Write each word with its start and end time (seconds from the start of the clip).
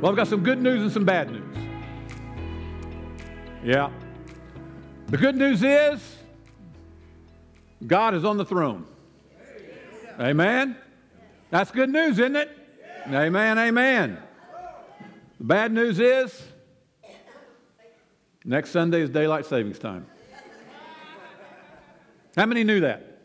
Well, 0.00 0.10
I've 0.10 0.16
got 0.16 0.28
some 0.28 0.42
good 0.42 0.62
news 0.62 0.80
and 0.82 0.90
some 0.90 1.04
bad 1.04 1.30
news. 1.30 1.56
Yeah. 3.62 3.90
The 5.08 5.18
good 5.18 5.36
news 5.36 5.62
is 5.62 6.16
God 7.86 8.14
is 8.14 8.24
on 8.24 8.38
the 8.38 8.44
throne. 8.44 8.86
Amen. 10.18 10.76
That's 11.50 11.70
good 11.70 11.90
news, 11.90 12.18
isn't 12.18 12.36
it? 12.36 12.50
Amen, 13.08 13.58
amen. 13.58 14.18
The 15.38 15.44
bad 15.44 15.72
news 15.72 16.00
is 16.00 16.42
next 18.44 18.70
Sunday 18.70 19.02
is 19.02 19.10
daylight 19.10 19.44
savings 19.44 19.78
time. 19.78 20.06
How 22.36 22.46
many 22.46 22.64
knew 22.64 22.80
that? 22.80 23.20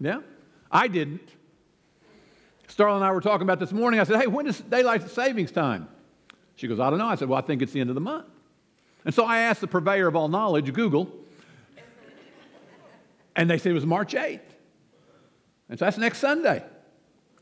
Yeah? 0.00 0.20
I 0.70 0.88
didn't. 0.88 1.28
Starla 2.78 2.94
and 2.94 3.04
I 3.04 3.10
were 3.10 3.20
talking 3.20 3.42
about 3.42 3.58
this 3.58 3.72
morning. 3.72 3.98
I 3.98 4.04
said, 4.04 4.20
Hey, 4.20 4.28
when 4.28 4.46
is 4.46 4.60
daylight 4.60 5.10
savings 5.10 5.50
time? 5.50 5.88
She 6.54 6.68
goes, 6.68 6.78
I 6.78 6.90
don't 6.90 7.00
know. 7.00 7.06
I 7.06 7.16
said, 7.16 7.28
Well, 7.28 7.38
I 7.38 7.42
think 7.42 7.60
it's 7.60 7.72
the 7.72 7.80
end 7.80 7.90
of 7.90 7.94
the 7.94 8.00
month. 8.00 8.26
And 9.04 9.12
so 9.12 9.24
I 9.24 9.40
asked 9.40 9.60
the 9.60 9.66
purveyor 9.66 10.06
of 10.06 10.14
all 10.14 10.28
knowledge, 10.28 10.72
Google, 10.72 11.12
and 13.34 13.50
they 13.50 13.58
said 13.58 13.70
it 13.70 13.74
was 13.74 13.86
March 13.86 14.14
8th. 14.14 14.40
And 15.68 15.78
so 15.78 15.84
that's 15.84 15.98
next 15.98 16.18
Sunday. 16.18 16.64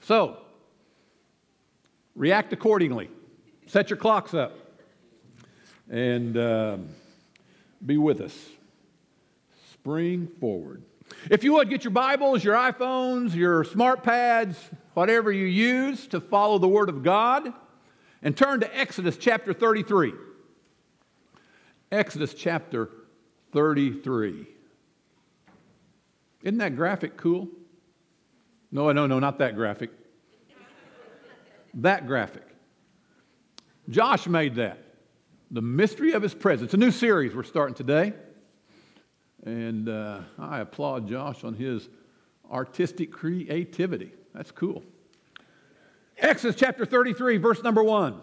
So, 0.00 0.38
react 2.14 2.52
accordingly. 2.52 3.10
Set 3.66 3.90
your 3.90 3.96
clocks 3.98 4.32
up 4.32 4.56
and 5.90 6.36
uh, 6.36 6.78
be 7.84 7.98
with 7.98 8.20
us. 8.20 8.34
Spring 9.72 10.28
forward. 10.40 10.82
If 11.30 11.44
you 11.44 11.54
would, 11.54 11.68
get 11.68 11.84
your 11.84 11.92
Bibles, 11.92 12.42
your 12.42 12.54
iPhones, 12.54 13.34
your 13.34 13.64
smart 13.64 14.02
pads, 14.02 14.58
whatever 14.96 15.30
you 15.30 15.44
use 15.44 16.06
to 16.06 16.18
follow 16.18 16.56
the 16.56 16.66
Word 16.66 16.88
of 16.88 17.02
God, 17.02 17.52
and 18.22 18.34
turn 18.34 18.60
to 18.60 18.76
Exodus 18.78 19.18
chapter 19.18 19.52
33. 19.52 20.14
Exodus 21.92 22.32
chapter 22.32 22.88
33. 23.52 24.46
Isn't 26.42 26.58
that 26.58 26.76
graphic 26.76 27.18
cool? 27.18 27.46
No, 28.72 28.90
no, 28.92 29.06
no, 29.06 29.18
not 29.18 29.38
that 29.40 29.54
graphic. 29.54 29.90
that 31.74 32.06
graphic. 32.06 32.48
Josh 33.90 34.26
made 34.26 34.54
that. 34.54 34.78
The 35.50 35.60
mystery 35.60 36.12
of 36.12 36.22
his 36.22 36.32
presence. 36.32 36.72
A 36.72 36.78
new 36.78 36.90
series 36.90 37.34
we're 37.34 37.42
starting 37.42 37.74
today. 37.74 38.14
And 39.44 39.90
uh, 39.90 40.20
I 40.38 40.60
applaud 40.60 41.06
Josh 41.06 41.44
on 41.44 41.52
his 41.52 41.86
artistic 42.50 43.12
creativity. 43.12 44.12
That's 44.34 44.50
cool. 44.50 44.82
Exodus 46.18 46.56
chapter 46.56 46.84
33, 46.86 47.36
verse 47.36 47.62
number 47.62 47.82
1. 47.82 48.18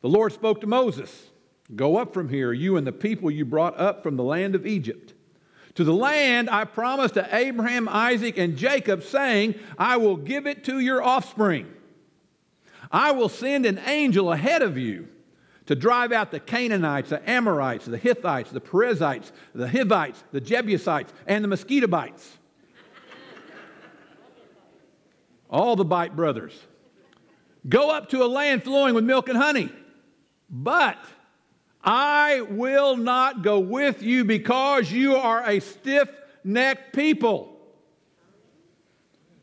The 0.00 0.08
Lord 0.08 0.32
spoke 0.32 0.60
to 0.60 0.66
Moses 0.66 1.30
Go 1.74 1.98
up 1.98 2.14
from 2.14 2.30
here, 2.30 2.52
you 2.52 2.78
and 2.78 2.86
the 2.86 2.92
people 2.92 3.30
you 3.30 3.44
brought 3.44 3.78
up 3.78 4.02
from 4.02 4.16
the 4.16 4.24
land 4.24 4.54
of 4.54 4.66
Egypt. 4.66 5.12
To 5.74 5.84
the 5.84 5.92
land 5.92 6.48
I 6.48 6.64
promised 6.64 7.14
to 7.14 7.28
Abraham, 7.30 7.88
Isaac, 7.88 8.38
and 8.38 8.56
Jacob, 8.56 9.02
saying, 9.02 9.54
I 9.76 9.98
will 9.98 10.16
give 10.16 10.46
it 10.46 10.64
to 10.64 10.80
your 10.80 11.02
offspring. 11.02 11.66
I 12.90 13.12
will 13.12 13.28
send 13.28 13.66
an 13.66 13.78
angel 13.86 14.32
ahead 14.32 14.62
of 14.62 14.78
you 14.78 15.08
to 15.66 15.76
drive 15.76 16.10
out 16.12 16.30
the 16.30 16.40
Canaanites, 16.40 17.10
the 17.10 17.30
Amorites, 17.30 17.84
the 17.84 17.98
Hittites, 17.98 18.50
the 18.50 18.60
Perizzites, 18.60 19.30
the 19.54 19.68
Hivites, 19.68 20.24
the 20.32 20.40
Jebusites, 20.40 21.12
and 21.26 21.44
the 21.44 21.48
Mosquitobites. 21.48 22.37
All 25.50 25.76
the 25.76 25.84
bite 25.84 26.14
brothers. 26.14 26.58
Go 27.68 27.90
up 27.90 28.10
to 28.10 28.22
a 28.22 28.26
land 28.26 28.64
flowing 28.64 28.94
with 28.94 29.04
milk 29.04 29.28
and 29.28 29.36
honey. 29.36 29.70
But 30.50 30.98
I 31.82 32.42
will 32.42 32.96
not 32.96 33.42
go 33.42 33.58
with 33.58 34.02
you 34.02 34.24
because 34.24 34.90
you 34.90 35.16
are 35.16 35.42
a 35.46 35.60
stiff 35.60 36.08
necked 36.44 36.94
people. 36.94 37.56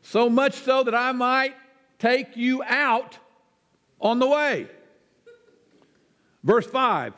So 0.02 0.30
much 0.30 0.54
so 0.54 0.84
that 0.84 0.94
I 0.94 1.12
might 1.12 1.54
take 1.98 2.36
you 2.36 2.62
out 2.62 3.18
on 4.00 4.18
the 4.18 4.26
way. 4.26 4.68
Verse 6.44 6.66
5 6.66 7.14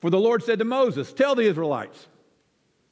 For 0.00 0.10
the 0.10 0.18
Lord 0.18 0.42
said 0.42 0.58
to 0.58 0.64
Moses, 0.64 1.12
Tell 1.12 1.34
the 1.34 1.42
Israelites, 1.42 2.06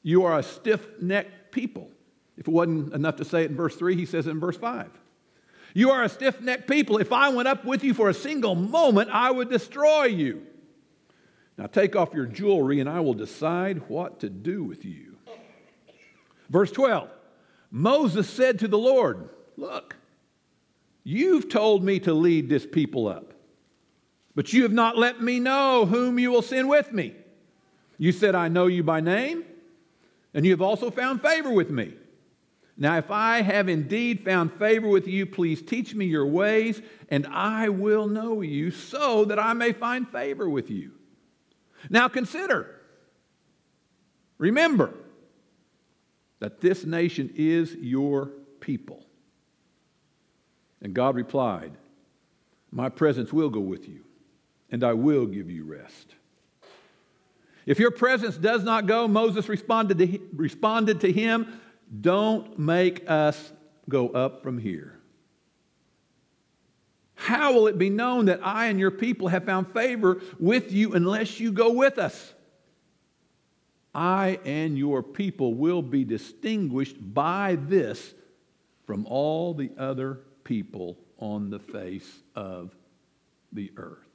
you 0.03 0.23
are 0.23 0.37
a 0.37 0.43
stiff 0.43 0.87
necked 1.01 1.51
people. 1.51 1.89
If 2.37 2.47
it 2.47 2.51
wasn't 2.51 2.93
enough 2.93 3.17
to 3.17 3.25
say 3.25 3.43
it 3.43 3.51
in 3.51 3.57
verse 3.57 3.75
3, 3.75 3.95
he 3.95 4.05
says 4.05 4.27
it 4.27 4.31
in 4.31 4.39
verse 4.39 4.57
5. 4.57 4.89
You 5.73 5.91
are 5.91 6.03
a 6.03 6.09
stiff 6.09 6.41
necked 6.41 6.69
people. 6.69 6.97
If 6.97 7.11
I 7.11 7.29
went 7.29 7.47
up 7.47 7.65
with 7.65 7.83
you 7.83 7.93
for 7.93 8.09
a 8.09 8.13
single 8.13 8.55
moment, 8.55 9.09
I 9.11 9.31
would 9.31 9.49
destroy 9.49 10.05
you. 10.05 10.45
Now 11.57 11.67
take 11.67 11.95
off 11.95 12.13
your 12.13 12.25
jewelry, 12.25 12.79
and 12.79 12.89
I 12.89 13.01
will 13.01 13.13
decide 13.13 13.89
what 13.89 14.21
to 14.21 14.29
do 14.29 14.63
with 14.63 14.85
you. 14.85 15.17
Verse 16.49 16.71
12 16.71 17.09
Moses 17.71 18.29
said 18.29 18.59
to 18.59 18.67
the 18.67 18.77
Lord, 18.77 19.29
Look, 19.57 19.97
you've 21.03 21.49
told 21.49 21.83
me 21.83 21.99
to 21.99 22.13
lead 22.13 22.49
this 22.49 22.65
people 22.65 23.07
up, 23.07 23.33
but 24.35 24.53
you 24.53 24.63
have 24.63 24.71
not 24.71 24.97
let 24.97 25.21
me 25.21 25.39
know 25.39 25.85
whom 25.85 26.17
you 26.17 26.31
will 26.31 26.41
send 26.41 26.69
with 26.69 26.91
me. 26.91 27.13
You 27.97 28.13
said, 28.13 28.33
I 28.33 28.47
know 28.47 28.67
you 28.67 28.81
by 28.81 29.01
name, 29.01 29.43
and 30.33 30.45
you 30.45 30.51
have 30.51 30.61
also 30.61 30.89
found 30.89 31.21
favor 31.21 31.51
with 31.51 31.69
me. 31.69 31.93
Now, 32.81 32.97
if 32.97 33.11
I 33.11 33.41
have 33.41 33.67
indeed 33.67 34.23
found 34.23 34.53
favor 34.53 34.87
with 34.87 35.05
you, 35.05 35.25
please 35.25 35.61
teach 35.61 35.93
me 35.93 36.05
your 36.05 36.25
ways, 36.25 36.81
and 37.09 37.27
I 37.27 37.67
will 37.67 38.07
know 38.07 38.39
you 38.39 38.71
so 38.71 39.25
that 39.25 39.37
I 39.37 39.51
may 39.51 39.73
find 39.73 40.07
favor 40.07 40.49
with 40.49 40.71
you. 40.71 40.93
Now, 41.89 42.07
consider, 42.07 42.79
remember 44.37 44.93
that 46.39 46.61
this 46.61 46.85
nation 46.85 47.33
is 47.35 47.75
your 47.75 48.27
people. 48.61 49.05
And 50.81 50.93
God 50.93 51.15
replied, 51.15 51.73
My 52.71 52.87
presence 52.87 53.33
will 53.33 53.49
go 53.49 53.59
with 53.59 53.89
you, 53.89 54.05
and 54.71 54.85
I 54.85 54.93
will 54.93 55.25
give 55.25 55.51
you 55.51 55.65
rest. 55.65 56.15
If 57.65 57.77
your 57.77 57.91
presence 57.91 58.37
does 58.37 58.63
not 58.63 58.85
go, 58.85 59.05
Moses 59.05 59.49
responded 59.49 59.97
to, 59.97 60.19
responded 60.33 61.01
to 61.01 61.11
him, 61.11 61.59
don't 62.01 62.59
make 62.59 63.09
us 63.09 63.51
go 63.87 64.09
up 64.09 64.43
from 64.43 64.57
here. 64.57 64.99
How 67.15 67.53
will 67.53 67.67
it 67.67 67.77
be 67.77 67.89
known 67.89 68.25
that 68.25 68.39
I 68.43 68.67
and 68.67 68.79
your 68.79 68.91
people 68.91 69.27
have 69.27 69.43
found 69.43 69.73
favor 69.73 70.21
with 70.39 70.71
you 70.71 70.93
unless 70.93 71.39
you 71.39 71.51
go 71.51 71.71
with 71.71 71.97
us? 71.97 72.33
I 73.93 74.39
and 74.45 74.77
your 74.77 75.03
people 75.03 75.53
will 75.53 75.81
be 75.81 76.05
distinguished 76.05 76.95
by 77.13 77.57
this 77.59 78.13
from 78.85 79.05
all 79.05 79.53
the 79.53 79.71
other 79.77 80.21
people 80.43 80.97
on 81.17 81.49
the 81.49 81.59
face 81.59 82.09
of 82.35 82.73
the 83.51 83.71
earth. 83.75 84.07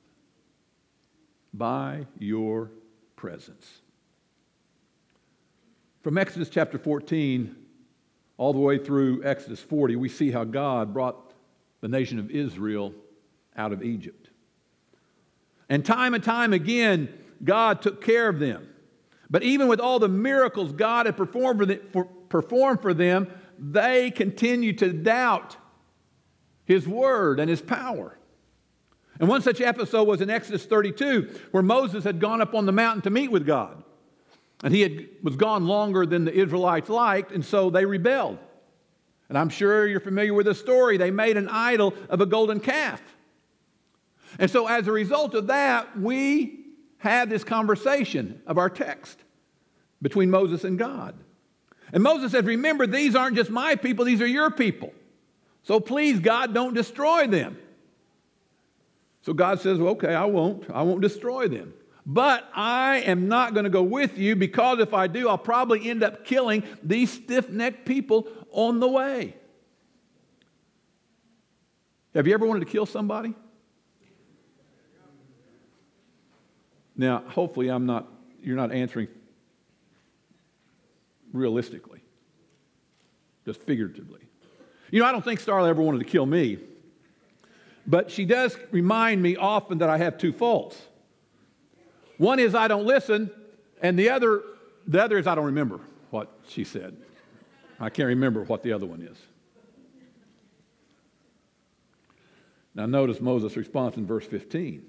By 1.53 2.07
your 2.19 2.71
presence. 3.17 3.81
From 6.03 6.19
Exodus 6.19 6.49
chapter 6.49 6.79
14 6.79 7.64
all 8.37 8.53
the 8.53 8.59
way 8.59 8.79
through 8.79 9.23
Exodus 9.25 9.61
40, 9.61 9.97
we 9.97 10.09
see 10.09 10.31
how 10.31 10.45
God 10.45 10.93
brought 10.93 11.33
the 11.81 11.89
nation 11.89 12.19
of 12.19 12.31
Israel 12.31 12.93
out 13.57 13.73
of 13.73 13.83
Egypt. 13.83 14.31
And 15.69 15.85
time 15.85 16.15
and 16.15 16.23
time 16.23 16.53
again, 16.53 17.09
God 17.43 17.81
took 17.83 18.03
care 18.03 18.29
of 18.29 18.39
them. 18.39 18.69
But 19.31 19.43
even 19.43 19.69
with 19.69 19.81
all 19.81 19.99
the 19.99 20.09
miracles 20.09 20.73
God 20.73 21.07
had 21.07 21.17
performed 21.17 21.61
for, 21.61 21.77
for, 21.91 22.05
performed 22.05 22.83
for 22.83 22.93
them, 22.93 23.29
they 23.59 24.11
continued 24.11 24.79
to 24.79 24.93
doubt 24.93 25.57
His 26.65 26.87
word 26.87 27.39
and 27.39 27.49
His 27.49 27.63
power. 27.63 28.19
And 29.21 29.29
one 29.29 29.43
such 29.43 29.61
episode 29.61 30.09
was 30.09 30.21
in 30.21 30.29
Exodus 30.29 30.67
32, 30.67 31.39
where 31.53 31.63
Moses 31.63 32.03
had 32.03 32.19
gone 32.19 32.41
up 32.41 32.55
on 32.55 32.67
the 32.67 32.73
mountain 32.73 33.03
to 33.03 33.11
meet 33.11 33.31
with 33.31 33.47
God. 33.47 33.84
And 34.65 34.75
he 34.75 34.81
had, 34.81 35.07
was 35.23 35.37
gone 35.37 35.67
longer 35.67 36.07
than 36.07 36.25
the 36.25 36.33
Israelites 36.33 36.89
liked, 36.89 37.33
and 37.33 37.45
so 37.45 37.69
they 37.69 37.85
rebelled. 37.85 38.39
And 39.29 39.37
I'm 39.37 39.51
sure 39.51 39.87
you're 39.87 40.01
familiar 40.01 40.33
with 40.33 40.47
the 40.47 40.55
story. 40.55 40.97
They 40.97 41.11
made 41.11 41.37
an 41.37 41.49
idol 41.49 41.93
of 42.09 42.23
a 42.23 42.27
golden 42.27 42.61
calf. 42.61 43.03
And 44.39 44.51
so, 44.51 44.67
as 44.67 44.89
a 44.89 44.93
result 44.93 45.35
of 45.35 45.49
that, 45.49 46.01
we 46.01 46.65
have 46.97 47.29
this 47.29 47.45
conversation 47.45 48.41
of 48.47 48.57
our 48.57 48.71
text 48.71 49.19
between 50.01 50.31
Moses 50.31 50.65
and 50.65 50.79
God. 50.79 51.15
And 51.93 52.03
Moses 52.03 52.33
says, 52.33 52.45
Remember, 52.45 52.87
these 52.87 53.15
aren't 53.15 53.37
just 53.37 53.51
my 53.51 53.77
people, 53.77 54.07
these 54.07 54.23
are 54.23 54.27
your 54.27 54.51
people. 54.51 54.95
So 55.63 55.79
please, 55.79 56.21
God, 56.21 56.55
don't 56.55 56.75
destroy 56.75 57.27
them. 57.27 57.59
So 59.23 59.35
God 59.35 59.61
says, 59.61 59.79
well, 59.79 59.93
Okay, 59.93 60.15
I 60.15 60.25
won't. 60.25 60.69
I 60.71 60.83
won't 60.83 61.03
destroy 61.03 61.49
them. 61.49 61.75
But 62.07 62.49
I 62.55 62.99
am 62.99 63.29
not 63.29 63.55
going 63.55 63.65
to 63.65 63.71
go 63.71 63.83
with 63.83 64.19
you 64.19 64.37
because 64.37 64.79
if 64.79 64.93
I 64.93 65.07
do, 65.07 65.29
I'll 65.29 65.39
probably 65.39 65.89
end 65.89 66.03
up 66.03 66.27
killing 66.27 66.63
these 66.83 67.11
stiff 67.11 67.49
necked 67.49 67.87
people 67.87 68.29
on 68.51 68.81
the 68.81 68.89
way. 68.89 69.35
Have 72.15 72.27
you 72.27 72.35
ever 72.35 72.47
wanted 72.47 72.61
to 72.61 72.67
kill 72.67 72.87
somebody? 72.87 73.35
Now, 76.97 77.25
hopefully, 77.27 77.69
I'm 77.69 77.87
not, 77.87 78.07
you're 78.41 78.57
not 78.57 78.71
answering 78.71 79.09
realistically, 81.33 82.01
just 83.45 83.61
figuratively. 83.63 84.21
You 84.91 85.01
know, 85.01 85.07
I 85.07 85.13
don't 85.13 85.25
think 85.25 85.41
Starla 85.41 85.69
ever 85.69 85.83
wanted 85.83 85.99
to 85.99 86.05
kill 86.05 86.27
me, 86.27 86.59
but 87.85 88.11
she 88.11 88.25
does 88.25 88.57
remind 88.71 89.21
me 89.21 89.35
often 89.35 89.79
that 89.79 89.91
I 89.91 89.99
have 89.99 90.19
two 90.19 90.33
faults. 90.33 90.81
One 92.19 92.39
is 92.39 92.55
I 92.55 92.69
don't 92.69 92.87
listen, 92.87 93.31
and 93.83 93.99
the 93.99 94.11
other, 94.11 94.43
the 94.87 95.03
other 95.03 95.19
is 95.19 95.27
I 95.27 95.35
don't 95.35 95.47
remember 95.47 95.81
what 96.11 96.31
she 96.49 96.65
said. 96.65 96.97
I 97.81 97.91
can't 97.91 98.09
remember 98.09 98.45
what 98.45 98.63
the 98.63 98.73
other 98.73 98.87
one 98.87 99.03
is. 99.03 99.19
Now, 102.75 102.87
notice 102.87 103.21
Moses' 103.21 103.57
response 103.57 103.97
in 103.97 104.07
verse 104.07 104.27
15. 104.27 104.85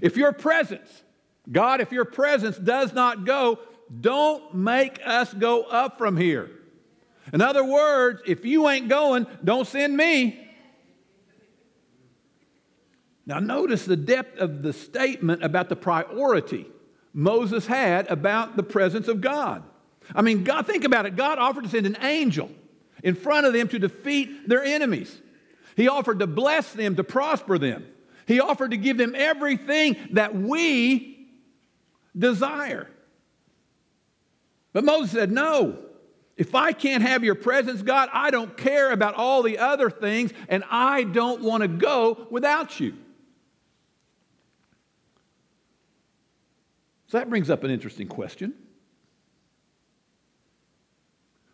If 0.00 0.16
your 0.16 0.32
presence, 0.32 1.02
God, 1.50 1.80
if 1.80 1.90
your 1.90 2.04
presence 2.04 2.56
does 2.56 2.92
not 2.92 3.24
go, 3.24 3.58
don't 4.00 4.54
make 4.54 5.00
us 5.04 5.32
go 5.32 5.62
up 5.62 5.98
from 5.98 6.16
here. 6.16 6.50
In 7.32 7.40
other 7.40 7.64
words, 7.64 8.22
if 8.26 8.44
you 8.44 8.68
ain't 8.68 8.88
going, 8.88 9.26
don't 9.42 9.66
send 9.66 9.96
me. 9.96 10.47
Now, 13.28 13.40
notice 13.40 13.84
the 13.84 13.94
depth 13.94 14.38
of 14.38 14.62
the 14.62 14.72
statement 14.72 15.44
about 15.44 15.68
the 15.68 15.76
priority 15.76 16.66
Moses 17.12 17.66
had 17.66 18.06
about 18.08 18.56
the 18.56 18.62
presence 18.62 19.06
of 19.06 19.20
God. 19.20 19.62
I 20.14 20.22
mean, 20.22 20.44
God, 20.44 20.66
think 20.66 20.84
about 20.84 21.04
it. 21.04 21.14
God 21.14 21.38
offered 21.38 21.64
to 21.64 21.70
send 21.70 21.84
an 21.84 21.98
angel 22.00 22.50
in 23.02 23.14
front 23.14 23.46
of 23.46 23.52
them 23.52 23.68
to 23.68 23.78
defeat 23.78 24.48
their 24.48 24.64
enemies. 24.64 25.14
He 25.76 25.88
offered 25.88 26.20
to 26.20 26.26
bless 26.26 26.72
them, 26.72 26.96
to 26.96 27.04
prosper 27.04 27.58
them. 27.58 27.86
He 28.26 28.40
offered 28.40 28.70
to 28.70 28.76
give 28.76 28.96
them 28.96 29.14
everything 29.14 29.96
that 30.12 30.34
we 30.34 31.28
desire. 32.16 32.88
But 34.72 34.84
Moses 34.84 35.10
said, 35.10 35.30
No. 35.30 35.84
If 36.36 36.54
I 36.54 36.72
can't 36.72 37.02
have 37.02 37.24
your 37.24 37.34
presence, 37.34 37.82
God, 37.82 38.10
I 38.12 38.30
don't 38.30 38.56
care 38.56 38.92
about 38.92 39.14
all 39.14 39.42
the 39.42 39.58
other 39.58 39.90
things, 39.90 40.32
and 40.48 40.62
I 40.70 41.02
don't 41.02 41.42
want 41.42 41.62
to 41.62 41.68
go 41.68 42.28
without 42.30 42.78
you. 42.78 42.94
So 47.08 47.18
that 47.18 47.28
brings 47.28 47.50
up 47.50 47.64
an 47.64 47.70
interesting 47.70 48.06
question. 48.06 48.54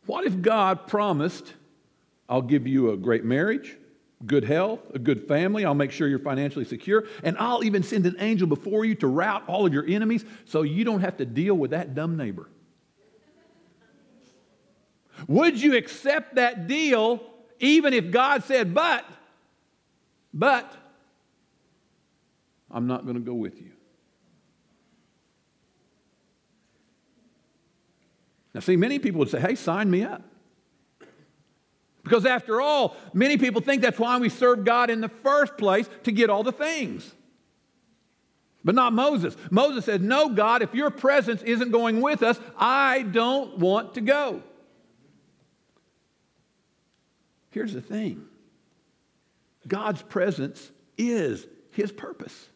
What 0.06 0.26
if 0.26 0.42
God 0.42 0.86
promised, 0.86 1.54
I'll 2.28 2.42
give 2.42 2.66
you 2.66 2.90
a 2.90 2.96
great 2.96 3.24
marriage, 3.24 3.76
good 4.26 4.44
health, 4.44 4.80
a 4.92 4.98
good 4.98 5.26
family. 5.28 5.64
I'll 5.64 5.74
make 5.74 5.92
sure 5.92 6.08
you're 6.08 6.18
financially 6.18 6.64
secure. 6.64 7.04
And 7.22 7.36
I'll 7.38 7.64
even 7.64 7.82
send 7.82 8.04
an 8.04 8.16
angel 8.18 8.48
before 8.48 8.84
you 8.84 8.96
to 8.96 9.06
rout 9.06 9.44
all 9.46 9.64
of 9.64 9.72
your 9.72 9.86
enemies 9.86 10.24
so 10.44 10.62
you 10.62 10.84
don't 10.84 11.00
have 11.00 11.16
to 11.18 11.24
deal 11.24 11.54
with 11.54 11.70
that 11.70 11.94
dumb 11.94 12.16
neighbor. 12.16 12.48
Would 15.28 15.62
you 15.62 15.76
accept 15.76 16.34
that 16.34 16.66
deal 16.66 17.22
even 17.60 17.94
if 17.94 18.10
God 18.10 18.42
said, 18.42 18.74
but, 18.74 19.04
but, 20.32 20.76
I'm 22.70 22.88
not 22.88 23.04
going 23.04 23.14
to 23.14 23.22
go 23.22 23.34
with 23.34 23.60
you? 23.60 23.70
Now, 28.54 28.60
see, 28.60 28.76
many 28.76 28.98
people 28.98 29.18
would 29.18 29.30
say, 29.30 29.40
hey, 29.40 29.56
sign 29.56 29.90
me 29.90 30.04
up. 30.04 30.22
Because 32.04 32.26
after 32.26 32.60
all, 32.60 32.96
many 33.12 33.36
people 33.36 33.60
think 33.60 33.82
that's 33.82 33.98
why 33.98 34.18
we 34.18 34.28
serve 34.28 34.64
God 34.64 34.90
in 34.90 35.00
the 35.00 35.08
first 35.08 35.56
place 35.56 35.88
to 36.04 36.12
get 36.12 36.30
all 36.30 36.42
the 36.42 36.52
things. 36.52 37.12
But 38.62 38.74
not 38.74 38.92
Moses. 38.92 39.36
Moses 39.50 39.84
said, 39.84 40.02
No, 40.02 40.30
God, 40.30 40.62
if 40.62 40.74
your 40.74 40.90
presence 40.90 41.42
isn't 41.42 41.70
going 41.70 42.00
with 42.00 42.22
us, 42.22 42.38
I 42.56 43.02
don't 43.02 43.58
want 43.58 43.94
to 43.94 44.00
go. 44.00 44.42
Here's 47.50 47.72
the 47.72 47.82
thing 47.82 48.26
God's 49.66 50.02
presence 50.02 50.70
is 50.98 51.46
his 51.70 51.90
purpose. 51.90 52.48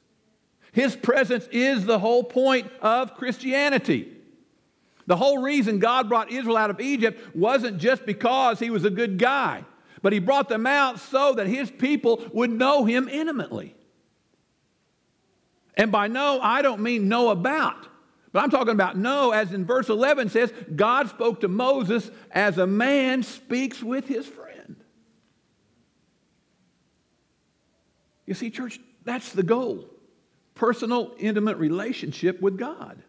His 0.72 0.94
presence 0.94 1.48
is 1.50 1.86
the 1.86 1.98
whole 1.98 2.22
point 2.22 2.70
of 2.80 3.14
Christianity. 3.14 4.18
The 5.08 5.16
whole 5.16 5.38
reason 5.38 5.78
God 5.78 6.10
brought 6.10 6.31
Israel 6.31 6.58
out 6.58 6.69
of 6.69 6.82
Egypt 6.82 7.34
wasn't 7.34 7.78
just 7.78 8.05
because 8.05 8.58
he 8.58 8.69
was 8.69 8.84
a 8.84 8.90
good 8.90 9.19
guy, 9.19 9.64
but 10.02 10.12
he 10.12 10.19
brought 10.19 10.50
them 10.50 10.66
out 10.66 11.00
so 11.00 11.32
that 11.37 11.46
his 11.46 11.70
people 11.70 12.22
would 12.34 12.50
know 12.50 12.84
him 12.84 13.08
intimately. 13.08 13.75
And 15.78 15.90
by 15.90 16.08
know, 16.08 16.40
I 16.43 16.60
don't 16.60 16.82
mean 16.82 17.08
know 17.08 17.31
about, 17.31 17.88
but 18.32 18.40
I'm 18.40 18.50
talking 18.50 18.75
about 18.75 18.99
know, 18.99 19.31
as 19.31 19.55
in 19.55 19.64
verse 19.64 19.88
11 19.88 20.28
says, 20.28 20.52
God 20.76 21.08
spoke 21.08 21.40
to 21.40 21.49
Moses 21.49 22.10
as 22.31 22.58
a 22.58 22.66
man 22.66 23.22
speaks 23.22 23.82
with 23.82 24.06
his 24.06 24.26
friend. 24.26 24.76
You 28.26 28.34
see, 28.34 28.50
church, 28.50 28.78
that's 29.05 29.32
the 29.32 29.43
goal 29.43 29.88
personal, 30.55 31.14
intimate 31.19 31.56
relationship 31.56 32.43
with 32.43 32.58
God. 32.58 33.02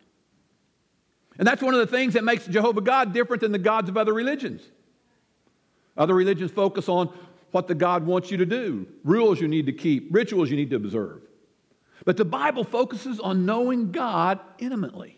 And 1.40 1.48
that's 1.48 1.62
one 1.62 1.74
of 1.74 1.80
the 1.80 1.88
things 1.88 2.14
that 2.14 2.24
makes 2.24 2.46
Jehovah 2.46 2.82
God 2.82 3.14
different 3.14 3.42
than 3.42 3.54
the 3.54 3.58
gods 3.58 3.90
of 3.90 3.98
other 3.98 4.14
religions. 4.14 4.62
Other 5.98 6.14
religions 6.14 6.52
focus 6.52 6.90
on 6.90 7.08
what 7.52 7.68
the 7.68 7.74
God 7.74 8.06
wants 8.06 8.30
you 8.30 8.38
to 8.38 8.46
do, 8.46 8.86
rules 9.04 9.42
you 9.42 9.48
need 9.48 9.66
to 9.66 9.72
keep, 9.72 10.10
rituals 10.12 10.52
you 10.52 10.58
need 10.58 10.70
to 10.70 10.76
observe. 10.76 11.22
But 12.06 12.18
the 12.18 12.26
Bible 12.26 12.64
focuses 12.64 13.20
on 13.20 13.46
knowing 13.46 13.92
God 13.92 14.40
intimately. 14.60 15.18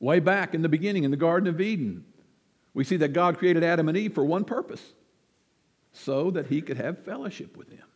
Way 0.00 0.20
back 0.20 0.54
in 0.54 0.62
the 0.62 0.68
beginning, 0.68 1.02
in 1.02 1.10
the 1.10 1.16
Garden 1.16 1.48
of 1.48 1.60
Eden, 1.60 2.04
we 2.74 2.84
see 2.84 2.96
that 2.98 3.12
God 3.12 3.38
created 3.38 3.64
Adam 3.64 3.88
and 3.88 3.98
Eve 3.98 4.14
for 4.14 4.24
one 4.24 4.44
purpose 4.44 4.82
so 5.92 6.30
that 6.30 6.46
he 6.46 6.62
could 6.62 6.76
have 6.76 7.04
fellowship 7.04 7.56
with 7.56 7.68
them. 7.68 7.86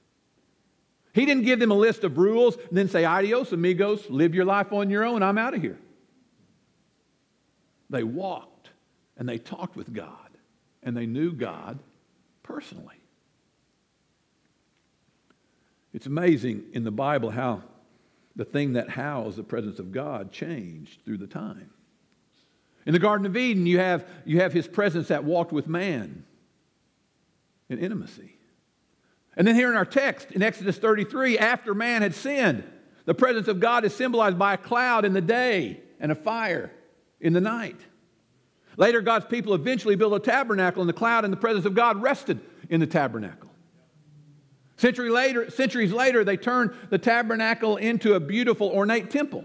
He 1.15 1.27
didn't 1.27 1.45
give 1.45 1.61
them 1.61 1.71
a 1.71 1.77
list 1.77 2.03
of 2.03 2.19
rules 2.19 2.57
and 2.57 2.77
then 2.77 2.89
say, 2.89 3.05
adios, 3.05 3.53
amigos, 3.53 4.11
live 4.11 4.35
your 4.35 4.45
life 4.45 4.73
on 4.73 4.91
your 4.91 5.05
own, 5.05 5.23
I'm 5.23 5.39
out 5.39 5.55
of 5.55 5.63
here. 5.63 5.79
They 7.93 8.03
walked 8.03 8.71
and 9.19 9.29
they 9.29 9.39
talked 9.39 9.77
with 9.77 9.93
God 9.93 10.31
and 10.83 10.97
they 10.97 11.07
knew 11.07 11.33
God 11.33 11.79
personally. 12.43 12.97
It's 15.93 16.07
amazing 16.07 16.65
in 16.73 16.85
the 16.85 16.91
Bible 16.91 17.31
how 17.31 17.63
the 18.35 18.47
thing 18.47 18.73
that 18.73 18.89
housed 18.89 19.37
the 19.37 19.43
presence 19.43 19.79
of 19.79 19.93
God 19.93 20.33
changed 20.33 21.05
through 21.05 21.19
the 21.19 21.27
time. 21.27 21.71
In 22.87 22.95
the 22.95 22.99
Garden 22.99 23.27
of 23.27 23.37
Eden, 23.37 23.67
you 23.67 23.79
have, 23.79 24.09
you 24.25 24.41
have 24.41 24.55
his 24.55 24.67
presence 24.67 25.09
that 25.09 25.23
walked 25.23 25.53
with 25.53 25.69
man 25.69 26.25
in 27.69 27.79
intimacy. 27.79 28.37
And 29.37 29.47
then 29.47 29.55
here 29.55 29.71
in 29.71 29.77
our 29.77 29.85
text, 29.85 30.33
in 30.33 30.43
Exodus 30.43 30.79
33, 30.79 31.39
after 31.39 31.75
man 31.75 32.01
had 32.01 32.15
sinned, 32.15 32.65
the 33.05 33.15
presence 33.15 33.49
of 33.49 33.61
God 33.61 33.85
is 33.85 33.95
symbolized 33.95 34.39
by 34.39 34.55
a 34.55 34.59
cloud 34.59 35.05
in 35.05 35.13
the 35.13 35.21
day 35.21 35.81
and 36.01 36.11
a 36.11 36.15
fire 36.15 36.73
in 37.21 37.33
the 37.33 37.41
night. 37.41 37.81
Later, 38.77 39.01
God's 39.01 39.27
people 39.27 39.55
eventually 39.55 39.97
built 39.97 40.15
a 40.15 40.21
tabernacle, 40.21 40.83
and 40.83 40.89
the 40.89 40.95
cloud 40.95 41.25
and 41.25 41.33
the 41.33 41.37
presence 41.37 41.67
of 41.67 41.75
God 41.75 42.01
rested 42.01 42.41
in 42.71 42.81
the 42.81 42.87
tabernacle. 42.87 43.51
Century 44.77 45.11
later, 45.11 45.51
centuries 45.51 45.93
later, 45.93 46.25
they 46.25 46.37
turned 46.37 46.73
the 46.91 46.99
tabernacle 46.99 47.77
into 47.77 48.15
a 48.15 48.21
beautiful, 48.21 48.69
ornate 48.69 49.11
temple. 49.11 49.45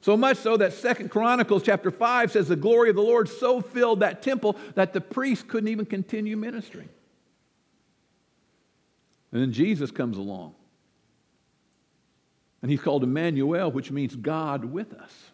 So 0.00 0.16
much 0.16 0.38
so 0.38 0.56
that 0.56 0.72
Second 0.72 1.10
Chronicles 1.10 1.62
chapter 1.62 1.90
5 1.90 2.32
says 2.32 2.48
the 2.48 2.56
glory 2.56 2.88
of 2.88 2.96
the 2.96 3.02
Lord 3.02 3.28
so 3.28 3.60
filled 3.60 4.00
that 4.00 4.22
temple 4.22 4.56
that 4.74 4.92
the 4.94 5.00
priest 5.00 5.46
couldn't 5.46 5.68
even 5.68 5.84
continue 5.84 6.36
ministering. 6.36 6.88
And 9.30 9.42
then 9.42 9.52
Jesus 9.52 9.90
comes 9.90 10.16
along. 10.16 10.54
And 12.62 12.70
he's 12.70 12.80
called 12.80 13.04
Emmanuel, 13.04 13.70
which 13.70 13.90
means 13.90 14.16
God 14.16 14.64
with 14.64 14.92
us. 14.94 15.29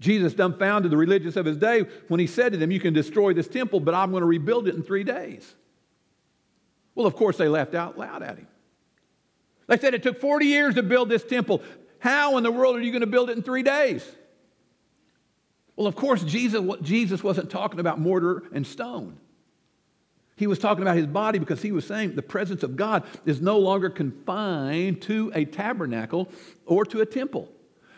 Jesus 0.00 0.34
dumbfounded 0.34 0.90
the 0.90 0.96
religious 0.96 1.36
of 1.36 1.46
his 1.46 1.56
day 1.56 1.86
when 2.08 2.20
he 2.20 2.26
said 2.26 2.52
to 2.52 2.58
them, 2.58 2.70
You 2.70 2.80
can 2.80 2.92
destroy 2.92 3.32
this 3.32 3.48
temple, 3.48 3.80
but 3.80 3.94
I'm 3.94 4.10
going 4.10 4.20
to 4.20 4.26
rebuild 4.26 4.68
it 4.68 4.74
in 4.74 4.82
three 4.82 5.04
days. 5.04 5.54
Well, 6.94 7.06
of 7.06 7.16
course, 7.16 7.36
they 7.36 7.48
laughed 7.48 7.74
out 7.74 7.98
loud 7.98 8.22
at 8.22 8.36
him. 8.36 8.46
They 9.66 9.78
said, 9.78 9.94
It 9.94 10.02
took 10.02 10.20
40 10.20 10.46
years 10.46 10.74
to 10.74 10.82
build 10.82 11.08
this 11.08 11.24
temple. 11.24 11.62
How 11.98 12.36
in 12.36 12.42
the 12.42 12.52
world 12.52 12.76
are 12.76 12.80
you 12.80 12.92
going 12.92 13.00
to 13.00 13.06
build 13.06 13.30
it 13.30 13.36
in 13.36 13.42
three 13.42 13.62
days? 13.62 14.06
Well, 15.76 15.86
of 15.86 15.94
course, 15.94 16.22
Jesus, 16.22 16.62
Jesus 16.82 17.22
wasn't 17.22 17.50
talking 17.50 17.80
about 17.80 17.98
mortar 17.98 18.44
and 18.52 18.66
stone. 18.66 19.18
He 20.36 20.46
was 20.46 20.58
talking 20.58 20.82
about 20.82 20.96
his 20.96 21.06
body 21.06 21.38
because 21.38 21.62
he 21.62 21.72
was 21.72 21.86
saying 21.86 22.14
the 22.14 22.22
presence 22.22 22.62
of 22.62 22.76
God 22.76 23.04
is 23.24 23.40
no 23.40 23.58
longer 23.58 23.88
confined 23.88 25.00
to 25.02 25.32
a 25.34 25.46
tabernacle 25.46 26.30
or 26.66 26.84
to 26.86 27.00
a 27.00 27.06
temple. 27.06 27.50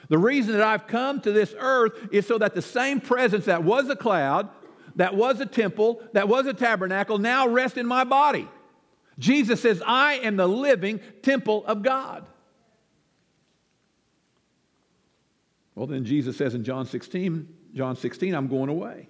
The 0.09 0.19
reason 0.19 0.53
that 0.53 0.63
I've 0.63 0.87
come 0.87 1.21
to 1.21 1.33
this 1.33 1.55
earth 1.59 1.93
is 2.11 2.27
so 2.27 2.39
that 2.39 2.55
the 2.55 2.63
same 2.63 3.01
presence 3.01 3.45
that 3.45 3.63
was 3.63 3.89
a 3.89 3.97
cloud, 3.97 4.49
that 4.97 5.15
was 5.15 5.41
a 5.41 5.47
temple, 5.47 6.03
that 6.13 6.29
was 6.29 6.47
a 6.47 6.55
tabernacle, 6.55 7.19
now 7.19 7.47
rests 7.47 7.77
in 7.77 7.87
my 7.87 8.05
body. 8.05 8.49
Jesus 9.19 9.61
says, 9.61 9.83
I 9.85 10.15
am 10.15 10.37
the 10.37 10.49
living 10.49 11.01
temple 11.23 11.65
of 11.67 11.83
God. 11.83 12.27
Well, 15.75 15.87
then 15.87 16.05
Jesus 16.05 16.37
says 16.37 16.55
in 16.55 16.65
John 16.65 16.87
16, 16.87 17.49
John 17.75 17.97
16, 17.97 18.35
I'm 18.35 18.49
going 18.49 18.69
away, 18.69 19.09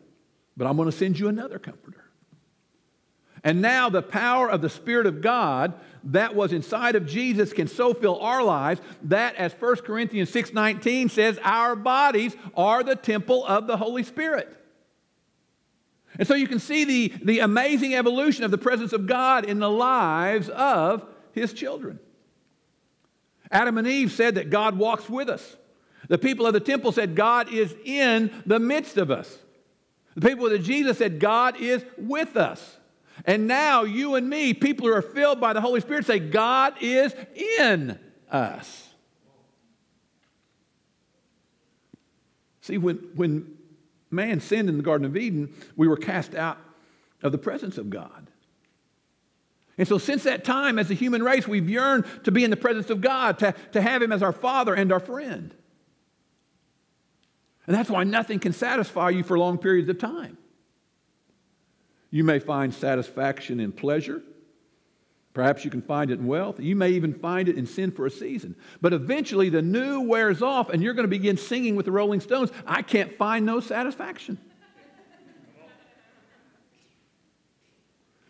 but 0.57 0.67
I'm 0.67 0.77
going 0.77 0.91
to 0.91 0.97
send 0.97 1.19
you 1.19 1.29
another 1.29 1.59
comforter. 1.59 2.05
And 3.45 3.63
now 3.63 3.89
the 3.89 4.03
power 4.03 4.51
of 4.51 4.63
the 4.63 4.71
Spirit 4.71 5.07
of 5.07 5.21
God 5.21 5.75
that 6.05 6.35
was 6.35 6.53
inside 6.53 6.97
of 6.97 7.07
Jesus 7.07 7.53
can 7.53 7.69
so 7.69 7.95
fill 7.95 8.19
our 8.21 8.43
lives 8.43 8.81
that 9.05 9.35
as 9.37 9.53
1 9.53 9.77
Corinthians 9.77 10.31
6:19 10.31 11.11
says, 11.11 11.39
our 11.43 11.77
bodies 11.77 12.37
are 12.57 12.83
the 12.83 12.97
temple 12.97 13.45
of 13.47 13.67
the 13.67 13.77
Holy 13.77 14.03
Spirit. 14.03 14.55
And 16.19 16.27
so 16.27 16.35
you 16.35 16.49
can 16.49 16.59
see 16.59 16.85
the, 16.85 17.13
the 17.23 17.39
amazing 17.41 17.95
evolution 17.95 18.45
of 18.45 18.51
the 18.51 18.59
presence 18.59 18.93
of 18.93 19.07
God 19.07 19.45
in 19.45 19.59
the 19.61 19.71
lives 19.71 20.49
of 20.49 21.05
his 21.33 21.53
children. 21.53 22.01
Adam 23.51 23.79
and 23.79 23.87
Eve 23.87 24.11
said 24.11 24.35
that 24.35 24.51
God 24.51 24.77
walks 24.77 25.09
with 25.09 25.29
us. 25.29 25.57
The 26.09 26.19
people 26.19 26.47
of 26.47 26.55
the 26.55 26.61
temple 26.61 26.93
said 26.93 27.15
God 27.15 27.53
is 27.53 27.75
in 27.85 28.31
the 28.47 28.59
midst 28.59 28.97
of 28.97 29.11
us. 29.11 29.39
The 30.17 30.29
people 30.29 30.47
of 30.47 30.63
Jesus 30.63 30.99
said 30.99 31.21
God 31.21 31.61
is 31.61 31.85
with 31.97 32.37
us. 32.37 32.78
And 33.29 33.47
now 33.47 33.83
you 33.83 34.15
and 34.15 34.29
me, 34.29 34.55
people 34.55 34.87
who 34.87 34.95
are 34.95 35.03
filled 35.03 35.39
by 35.39 35.53
the 35.53 35.61
Holy 35.61 35.83
Spirit, 35.83 36.07
say 36.07 36.19
God 36.19 36.73
is 36.81 37.15
in 37.61 37.99
us. 38.31 38.89
See, 42.63 42.79
when, 42.79 42.97
when 43.15 43.55
man 44.11 44.41
sinned 44.41 44.71
in 44.71 44.79
the 44.79 44.83
Garden 44.83 45.07
of 45.07 45.15
Eden, 45.15 45.55
we 45.77 45.87
were 45.87 45.99
cast 45.99 46.35
out 46.35 46.57
of 47.23 47.31
the 47.33 47.37
presence 47.37 47.77
of 47.77 47.91
God. 47.91 48.31
And 49.77 49.87
so, 49.87 49.99
since 49.99 50.23
that 50.23 50.43
time, 50.43 50.79
as 50.79 50.91
a 50.91 50.95
human 50.95 51.23
race, 51.23 51.47
we've 51.47 51.69
yearned 51.69 52.07
to 52.25 52.33
be 52.33 52.45
in 52.45 52.51
the 52.51 52.57
presence 52.57 52.89
of 52.89 53.03
God, 53.03 53.39
to, 53.41 53.55
to 53.73 53.83
have 53.83 54.01
Him 54.01 54.11
as 54.11 54.23
our 54.23 54.33
Father 54.33 54.73
and 54.73 54.91
our 54.91 55.01
friend. 55.01 55.55
And 57.67 57.77
that's 57.77 57.91
why 57.91 58.05
nothing 58.05 58.39
can 58.39 58.55
satisfy 58.55 59.11
you 59.11 59.23
for 59.23 59.39
long 59.39 59.59
periods 59.59 59.91
of 59.91 59.99
time. 59.99 60.39
You 62.11 62.25
may 62.25 62.39
find 62.39 62.73
satisfaction 62.73 63.61
in 63.61 63.73
pleasure. 63.73 64.23
Perhaps 65.35 65.65
you 65.65 65.71
can 65.71 65.83
find 65.83 66.11
it 66.11 66.19
in 66.19 66.27
wealth. 66.27 66.59
You 66.59 66.75
may 66.75 66.91
even 66.91 67.15
find 67.15 67.49
it 67.49 67.57
in 67.57 67.67
sin 67.67 67.93
for 67.93 68.07
a 68.07 68.11
season. 68.11 68.57
But 68.81 68.93
eventually 68.93 69.51
the 69.51 69.63
new 69.63 70.01
wears 70.01 70.43
off 70.43 70.71
and 70.71 70.83
you're 70.83 70.95
going 70.95 71.05
to 71.05 71.09
begin 71.09 71.37
singing 71.37 71.77
with 71.77 71.87
the 71.87 71.93
Rolling 71.93 72.21
Stones. 72.21 72.51
I 72.67 72.83
can't 72.83 73.13
find 73.13 73.47
no 73.47 73.61
satisfaction. 73.61 74.39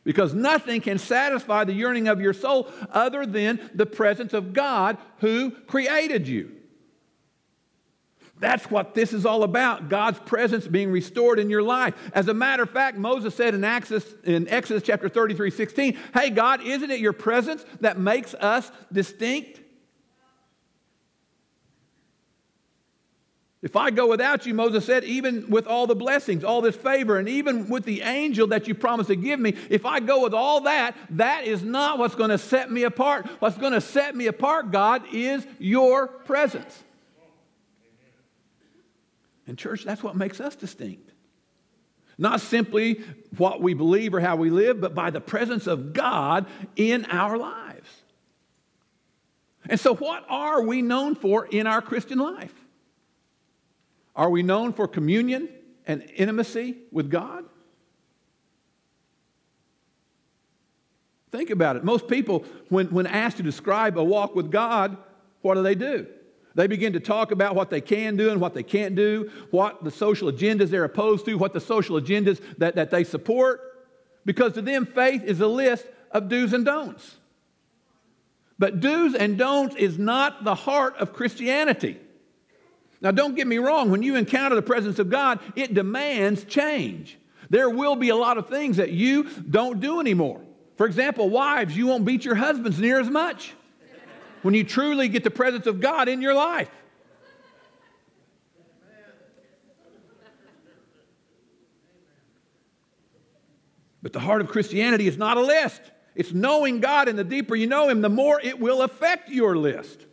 Because 0.05 0.35
nothing 0.35 0.81
can 0.81 0.99
satisfy 0.99 1.65
the 1.65 1.73
yearning 1.73 2.09
of 2.09 2.21
your 2.21 2.33
soul 2.33 2.69
other 2.91 3.27
than 3.27 3.71
the 3.75 3.87
presence 3.87 4.33
of 4.33 4.53
God 4.53 4.99
who 5.19 5.51
created 5.51 6.27
you. 6.27 6.58
That's 8.41 8.71
what 8.71 8.95
this 8.95 9.13
is 9.13 9.27
all 9.27 9.43
about 9.43 9.89
God's 9.89 10.19
presence 10.21 10.67
being 10.67 10.91
restored 10.91 11.39
in 11.39 11.51
your 11.51 11.63
life. 11.63 11.95
As 12.15 12.29
a 12.29 12.35
matter 12.35 12.63
of 12.63 12.71
fact, 12.71 12.97
Moses 12.97 13.35
said 13.35 13.55
in 13.55 13.65
Exodus, 13.65 14.07
in 14.25 14.49
Exodus 14.49 14.83
chapter 14.85 15.09
33 15.09 15.51
16, 15.51 15.99
Hey, 16.15 16.31
God, 16.31 16.63
isn't 16.63 16.91
it 16.91 17.01
your 17.01 17.13
presence 17.13 17.65
that 17.81 17.99
makes 17.99 18.35
us 18.35 18.71
distinct? 18.93 19.61
If 23.61 23.75
I 23.75 23.91
go 23.91 24.07
without 24.07 24.47
you, 24.47 24.55
Moses 24.55 24.85
said, 24.85 25.03
even 25.03 25.51
with 25.51 25.67
all 25.67 25.89
the 25.89 25.97
blessings, 25.97 26.45
all 26.45 26.61
this 26.61 26.77
favor, 26.77 27.19
and 27.19 27.29
even 27.29 27.69
with 27.69 27.85
the 27.85 28.03
angel 28.03 28.47
that 28.49 28.69
you 28.69 28.75
promised 28.75 29.09
to 29.09 29.17
give 29.17 29.41
me, 29.41 29.57
if 29.69 29.85
I 29.85 29.99
go 29.99 30.23
with 30.23 30.33
all 30.33 30.61
that, 30.61 30.97
that 31.11 31.45
is 31.45 31.65
not 31.65 31.99
what's 31.99 32.15
going 32.15 32.31
to 32.31 32.39
set 32.39 32.71
me 32.71 32.85
apart. 32.85 33.27
What's 33.41 33.59
going 33.59 33.73
to 33.73 33.81
set 33.81 34.15
me 34.15 34.29
apart, 34.29 34.71
God, 34.71 35.03
is 35.13 35.45
your 35.59 36.07
presence. 36.07 36.85
And, 39.49 39.57
church, 39.57 39.85
that's 39.85 40.03
what 40.03 40.15
makes 40.15 40.41
us 40.41 40.55
distinct. 40.55 41.11
Not 42.19 42.41
simply 42.41 43.03
what 43.37 43.63
we 43.63 43.75
believe 43.75 44.13
or 44.13 44.21
how 44.21 44.37
we 44.37 44.51
live, 44.51 44.81
but 44.81 44.95
by 44.95 45.11
the 45.11 45.21
presence 45.21 45.67
of 45.67 45.93
God 45.93 46.47
in 46.77 47.07
our 47.07 47.39
lives. 47.39 47.89
And 49.69 49.81
so, 49.81 49.95
what 49.95 50.25
are 50.29 50.63
we 50.63 50.83
known 50.83 51.15
for 51.15 51.47
in 51.47 51.67
our 51.67 51.81
Christian 51.81 52.19
life? 52.19 52.55
Are 54.15 54.29
we 54.29 54.43
known 54.43 54.73
for 54.73 54.87
communion 54.87 55.49
and 55.87 56.03
intimacy 56.15 56.77
with 56.91 57.11
God? 57.11 57.45
Think 61.31 61.51
about 61.51 61.77
it. 61.77 61.85
Most 61.85 62.09
people, 62.09 62.45
when, 62.69 62.89
when 62.89 63.07
asked 63.07 63.37
to 63.37 63.43
describe 63.43 63.97
a 63.97 64.05
walk 64.05 64.35
with 64.35 64.51
God, 64.51 64.97
what 65.41 65.55
do 65.55 65.63
they 65.63 65.75
do? 65.75 66.07
They 66.55 66.67
begin 66.67 66.95
to 66.95 67.01
talk 67.01 67.31
about 67.31 67.55
what 67.55 67.71
they 67.71 67.81
can 67.81 68.17
do 68.17 68.31
and 68.31 68.41
what 68.41 68.55
they 68.55 68.63
can't 68.63 68.95
do, 68.95 69.31
what 69.51 69.85
the 69.85 69.91
social 69.91 70.31
agendas 70.31 70.71
they're 70.71 70.85
opposed 70.85 71.25
to, 71.27 71.35
what 71.37 71.53
the 71.53 71.61
social 71.61 72.01
agendas 72.01 72.41
that, 72.59 72.75
that 72.77 72.91
they 72.91 73.05
support, 73.05 73.61
because 74.25 74.55
to 74.55 74.63
them, 74.63 74.85
faith 74.85 75.25
is 75.25 75.41
a 75.41 75.47
list 75.47 75.87
of 76.11 76.29
do's 76.29 76.53
and 76.53 76.65
don'ts. 76.65 77.17
But 78.59 78.81
do's 78.81 79.15
and 79.15 79.39
don'ts 79.39 79.77
is 79.77 79.99
not 79.99 80.45
the 80.45 80.55
heart 80.55 80.97
of 80.97 81.13
Christianity. 81.13 81.99
Now, 83.01 83.13
don't 83.13 83.37
get 83.37 83.47
me 83.47 83.59
wrong, 83.59 83.91
when 83.91 84.03
you 84.03 84.17
encounter 84.17 84.57
the 84.57 84.63
presence 84.63 84.99
of 84.99 85.09
God, 85.09 85.39
it 85.55 85.73
demands 85.73 86.45
change. 86.45 87.17
There 87.49 87.71
will 87.71 87.95
be 87.95 88.09
a 88.09 88.17
lot 88.17 88.37
of 88.37 88.49
things 88.49 88.79
that 88.79 88.91
you 88.91 89.31
don't 89.49 89.81
do 89.81 90.01
anymore. 90.01 90.41
For 90.77 90.87
example, 90.87 91.31
wives, 91.31 91.77
you 91.77 91.87
won't 91.87 92.05
beat 92.05 92.25
your 92.25 92.35
husbands 92.35 92.81
near 92.81 93.01
as 93.01 93.09
much 93.09 93.55
when 94.43 94.55
you 94.55 94.65
truly 94.65 95.09
get 95.09 95.25
the 95.25 95.31
presence 95.31 95.67
of 95.67 95.81
God 95.81 96.09
in 96.09 96.23
your 96.23 96.35
life. 96.35 96.71
But 104.03 104.13
the 104.13 104.21
heart 104.21 104.41
of 104.41 104.49
Christianity 104.49 105.09
is 105.09 105.17
not 105.17 105.37
a 105.37 105.43
list. 105.43 105.83
It's 106.15 106.33
knowing 106.33 106.81
God, 106.81 107.09
and 107.09 107.19
the 107.19 107.25
deeper 107.25 107.55
you 107.55 107.67
know 107.67 107.89
Him, 107.89 108.01
the 108.01 108.09
more 108.09 108.41
it 108.41 108.59
will 108.59 108.83
affect 108.83 109.29
your 109.29 109.57
list. 109.57 110.07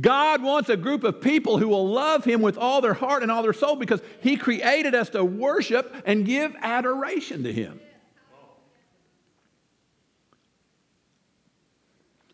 God 0.00 0.42
wants 0.42 0.68
a 0.68 0.76
group 0.76 1.04
of 1.04 1.20
people 1.20 1.58
who 1.58 1.68
will 1.68 1.88
love 1.88 2.24
Him 2.24 2.42
with 2.42 2.58
all 2.58 2.80
their 2.80 2.94
heart 2.94 3.22
and 3.22 3.30
all 3.30 3.42
their 3.42 3.52
soul 3.52 3.76
because 3.76 4.00
He 4.20 4.36
created 4.36 4.94
us 4.94 5.10
to 5.10 5.24
worship 5.24 5.94
and 6.04 6.26
give 6.26 6.54
adoration 6.60 7.44
to 7.44 7.52
Him. 7.52 7.80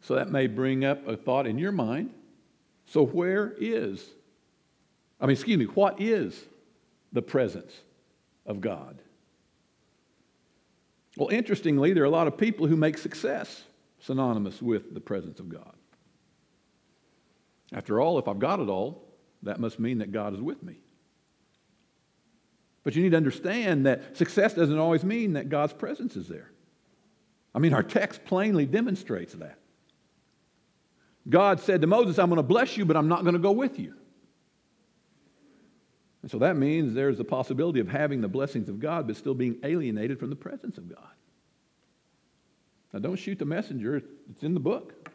So 0.03 0.17
that 0.17 0.31
may 0.31 0.49
bring 0.49 0.85
up 0.85 1.07
a 1.07 1.17
thought 1.17 1.47
in 1.47 1.59
your 1.59 1.73
mind. 1.73 2.11
So, 2.87 3.07
where 3.07 3.55
is, 3.59 4.05
I 5.21 5.27
mean, 5.27 5.33
excuse 5.33 5.59
me, 5.59 5.67
what 5.67 6.01
is 6.01 6.39
the 7.13 7.23
presence 7.23 7.73
of 8.45 8.61
God? 8.61 8.99
Well, 11.17 11.29
interestingly, 11.29 11.93
there 11.93 12.03
are 12.03 12.07
a 12.07 12.11
lot 12.11 12.27
of 12.27 12.37
people 12.37 12.67
who 12.67 12.77
make 12.77 12.99
success 12.99 13.63
synonymous 14.01 14.61
with 14.61 14.93
the 14.93 15.01
presence 15.01 15.39
of 15.39 15.49
God. 15.49 15.75
After 17.73 18.01
all, 18.01 18.19
if 18.19 18.27
I've 18.27 18.41
got 18.41 18.61
it 18.61 18.69
all, 18.69 19.05
that 19.45 19.61
must 19.61 19.79
mean 19.79 19.99
that 19.99 20.11
God 20.11 20.35
is 20.35 20.41
with 20.41 20.63
me. 20.63 20.77
But 22.83 22.97
you 22.97 23.03
need 23.03 23.11
to 23.11 23.17
understand 23.17 23.87
that 23.87 24.17
success 24.17 24.55
doesn't 24.55 24.79
always 24.79 25.05
mean 25.05 25.35
that 25.35 25.49
God's 25.49 25.73
presence 25.73 26.17
is 26.17 26.27
there. 26.27 26.51
I 27.55 27.61
mean, 27.61 27.73
our 27.73 27.83
text 27.83 28.25
plainly 28.25 28.67
demonstrates 28.67 29.35
that. 29.35 29.59
God 31.29 31.61
said 31.61 31.81
to 31.81 31.87
Moses, 31.87 32.19
I'm 32.19 32.29
going 32.29 32.37
to 32.37 32.43
bless 32.43 32.77
you, 32.77 32.85
but 32.85 32.97
I'm 32.97 33.09
not 33.09 33.23
going 33.23 33.35
to 33.35 33.41
go 33.41 33.53
with 33.53 33.79
you. 33.79 33.95
And 36.23 36.31
so 36.31 36.39
that 36.39 36.57
means 36.57 36.95
there's 36.95 37.19
the 37.19 37.25
possibility 37.25 37.81
of 37.81 37.89
having 37.89 38.21
the 38.21 38.29
blessings 38.29 38.69
of 38.69 38.79
God, 38.81 39.07
but 39.07 39.17
still 39.17 39.35
being 39.35 39.59
alienated 39.65 40.19
from 40.19 40.31
the 40.31 40.37
presence 40.37 40.79
of 40.79 40.89
God. 40.89 41.11
Now, 42.93 43.01
don't 43.01 43.17
shoot 43.17 43.39
the 43.39 43.45
messenger, 43.45 44.03
it's 44.31 44.43
in 44.43 44.55
the 44.55 44.61
book. 44.61 45.09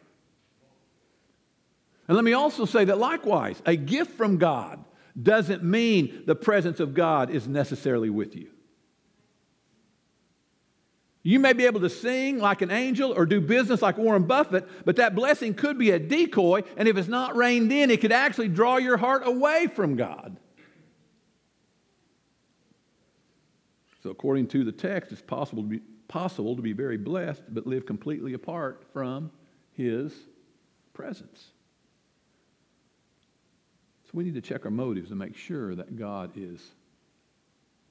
And 2.08 2.16
let 2.16 2.24
me 2.24 2.32
also 2.32 2.64
say 2.64 2.84
that 2.86 2.98
likewise, 2.98 3.62
a 3.66 3.76
gift 3.76 4.16
from 4.16 4.38
God 4.38 4.84
doesn't 5.20 5.62
mean 5.62 6.22
the 6.26 6.34
presence 6.34 6.80
of 6.80 6.94
God 6.94 7.30
is 7.30 7.46
necessarily 7.46 8.10
with 8.10 8.34
you. 8.34 8.48
You 11.28 11.38
may 11.38 11.52
be 11.52 11.66
able 11.66 11.80
to 11.80 11.90
sing 11.90 12.38
like 12.38 12.62
an 12.62 12.70
angel 12.70 13.12
or 13.12 13.26
do 13.26 13.38
business 13.38 13.82
like 13.82 13.98
Warren 13.98 14.22
Buffett, 14.22 14.66
but 14.86 14.96
that 14.96 15.14
blessing 15.14 15.52
could 15.52 15.76
be 15.76 15.90
a 15.90 15.98
decoy, 15.98 16.62
and 16.74 16.88
if 16.88 16.96
it's 16.96 17.06
not 17.06 17.36
reined 17.36 17.70
in, 17.70 17.90
it 17.90 18.00
could 18.00 18.12
actually 18.12 18.48
draw 18.48 18.78
your 18.78 18.96
heart 18.96 19.26
away 19.26 19.66
from 19.66 19.94
God. 19.94 20.38
So, 24.02 24.08
according 24.08 24.46
to 24.46 24.64
the 24.64 24.72
text, 24.72 25.12
it's 25.12 25.20
possible 25.20 25.62
to 25.64 25.68
be, 25.68 25.80
possible 26.08 26.56
to 26.56 26.62
be 26.62 26.72
very 26.72 26.96
blessed, 26.96 27.42
but 27.50 27.66
live 27.66 27.84
completely 27.84 28.32
apart 28.32 28.86
from 28.94 29.30
His 29.72 30.14
presence. 30.94 31.48
So, 34.06 34.12
we 34.14 34.24
need 34.24 34.32
to 34.36 34.40
check 34.40 34.64
our 34.64 34.70
motives 34.70 35.10
and 35.10 35.18
make 35.18 35.36
sure 35.36 35.74
that 35.74 35.94
God 35.94 36.30
is 36.36 36.66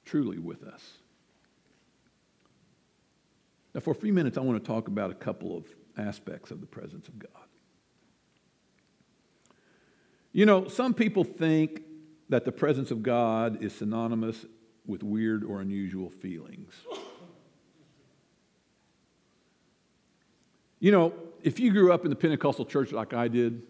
truly 0.04 0.40
with 0.40 0.64
us. 0.64 0.82
Now, 3.78 3.82
for 3.82 3.92
a 3.92 3.94
few 3.94 4.12
minutes, 4.12 4.36
I 4.36 4.40
want 4.40 4.60
to 4.60 4.66
talk 4.66 4.88
about 4.88 5.12
a 5.12 5.14
couple 5.14 5.56
of 5.56 5.64
aspects 5.96 6.50
of 6.50 6.60
the 6.60 6.66
presence 6.66 7.06
of 7.06 7.16
God. 7.16 7.30
You 10.32 10.46
know, 10.46 10.66
some 10.66 10.92
people 10.92 11.22
think 11.22 11.82
that 12.28 12.44
the 12.44 12.50
presence 12.50 12.90
of 12.90 13.04
God 13.04 13.62
is 13.62 13.72
synonymous 13.72 14.44
with 14.84 15.04
weird 15.04 15.44
or 15.44 15.60
unusual 15.60 16.10
feelings. 16.10 16.74
You 20.80 20.90
know, 20.90 21.12
if 21.44 21.60
you 21.60 21.70
grew 21.70 21.92
up 21.92 22.02
in 22.02 22.10
the 22.10 22.16
Pentecostal 22.16 22.64
church 22.64 22.90
like 22.90 23.14
I 23.14 23.28
did, 23.28 23.62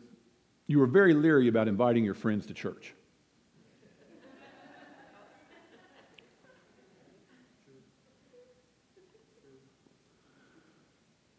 you 0.69 0.79
were 0.79 0.87
very 0.87 1.13
leery 1.13 1.49
about 1.49 1.69
inviting 1.69 2.03
your 2.03 2.15
friends 2.15 2.47
to 2.47 2.55
church. 2.55 2.95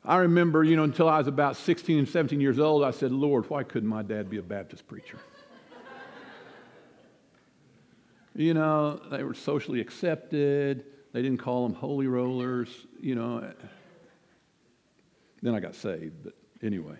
I 0.10 0.18
remember, 0.18 0.64
you 0.64 0.76
know, 0.76 0.86
until 0.86 1.08
I 1.08 1.20
was 1.20 1.28
about 1.28 1.56
16 1.56 2.00
and 2.00 2.10
17 2.10 2.42
years 2.42 2.58
old, 2.58 2.84
I 2.84 2.90
said, 2.90 3.12
Lord, 3.12 3.48
why 3.48 3.62
couldn't 3.62 3.88
my 3.88 4.02
dad 4.02 4.28
be 4.28 4.38
a 4.38 4.42
Baptist 4.42 4.88
preacher? 4.88 5.20
you 8.36 8.56
know, 8.56 9.00
they 9.12 9.24
were 9.24 9.36
socially 9.36 9.80
accepted. 9.80 10.84
They 11.14 11.22
didn't 11.22 11.38
call 11.38 11.68
them 11.68 11.76
holy 11.76 12.08
rollers, 12.08 12.70
you 13.00 13.14
know. 13.14 13.54
Then 15.44 15.54
I 15.54 15.60
got 15.60 15.76
saved, 15.76 16.24
but 16.24 16.34
anyway. 16.64 16.96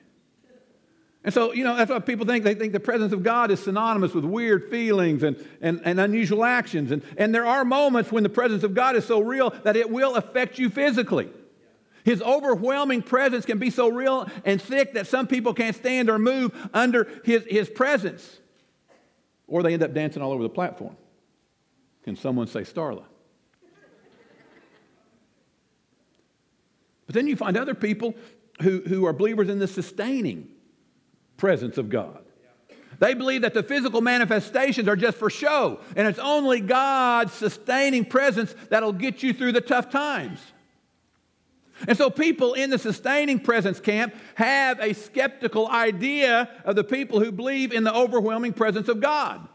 And 1.24 1.34
so, 1.34 1.52
you 1.52 1.64
know, 1.64 1.76
that's 1.76 1.90
what 1.90 2.06
people 2.06 2.28
think. 2.28 2.44
They 2.44 2.54
think 2.54 2.74
the 2.74 2.80
presence 2.80 3.12
of 3.12 3.24
God 3.24 3.50
is 3.50 3.60
synonymous 3.60 4.14
with 4.14 4.24
weird 4.24 4.70
feelings 4.70 5.24
and, 5.24 5.44
and, 5.62 5.82
and 5.84 6.00
unusual 6.00 6.46
actions. 6.46 6.92
And, 6.92 7.02
and 7.18 7.34
there 7.34 7.48
are 7.48 7.66
moments 7.66 8.12
when 8.12 8.22
the 8.22 8.30
presence 8.30 8.62
of 8.62 8.76
God 8.76 8.96
is 8.96 9.04
so 9.04 9.20
real 9.20 9.50
that 9.64 9.76
it 9.76 9.90
will 9.90 10.14
affect 10.14 10.60
you 10.60 10.70
physically. 10.70 11.32
His 12.04 12.22
overwhelming 12.22 13.02
presence 13.02 13.46
can 13.46 13.58
be 13.58 13.70
so 13.70 13.90
real 13.90 14.30
and 14.46 14.62
thick 14.62 14.94
that 14.94 15.08
some 15.08 15.28
people 15.28 15.54
can't 15.54 15.76
stand 15.76 16.10
or 16.10 16.18
move 16.18 16.52
under 16.74 17.08
his, 17.24 17.46
his 17.46 17.70
presence. 17.70 18.40
Or 19.48 19.64
they 19.64 19.74
end 19.74 19.84
up 19.84 19.94
dancing 19.94 20.22
all 20.22 20.32
over 20.32 20.44
the 20.44 20.50
platform. 20.50 20.96
Can 22.04 22.16
someone 22.16 22.48
say 22.48 22.62
Starla? 22.62 23.04
But 27.06 27.16
then 27.16 27.28
you 27.28 27.36
find 27.36 27.58
other 27.58 27.74
people 27.74 28.16
who, 28.62 28.82
who 28.82 29.06
are 29.06 29.14
believers 29.14 29.50
in 29.50 29.58
the 29.58 29.68
sustaining 29.68 30.48
presence 31.38 31.78
of 31.78 31.90
God. 31.90 32.24
They 33.00 33.14
believe 33.14 33.42
that 33.42 33.54
the 33.54 33.64
physical 33.64 34.02
manifestations 34.02 34.88
are 34.88 34.96
just 34.96 35.18
for 35.18 35.30
show, 35.30 35.80
and 35.96 36.08
it's 36.08 36.20
only 36.20 36.60
God's 36.60 37.34
sustaining 37.34 38.06
presence 38.06 38.54
that'll 38.70 38.94
get 38.94 39.24
you 39.24 39.34
through 39.34 39.54
the 39.54 39.62
tough 39.62 39.90
times. 39.90 40.40
And 41.88 41.98
so, 41.98 42.10
people 42.10 42.54
in 42.54 42.70
the 42.70 42.78
sustaining 42.78 43.40
presence 43.40 43.80
camp 43.80 44.14
have 44.36 44.80
a 44.80 44.94
skeptical 44.94 45.68
idea 45.68 46.50
of 46.66 46.76
the 46.76 46.84
people 46.84 47.20
who 47.20 47.32
believe 47.32 47.72
in 47.72 47.84
the 47.84 47.94
overwhelming 47.94 48.54
presence 48.54 48.90
of 48.90 49.00
God. 49.00 49.48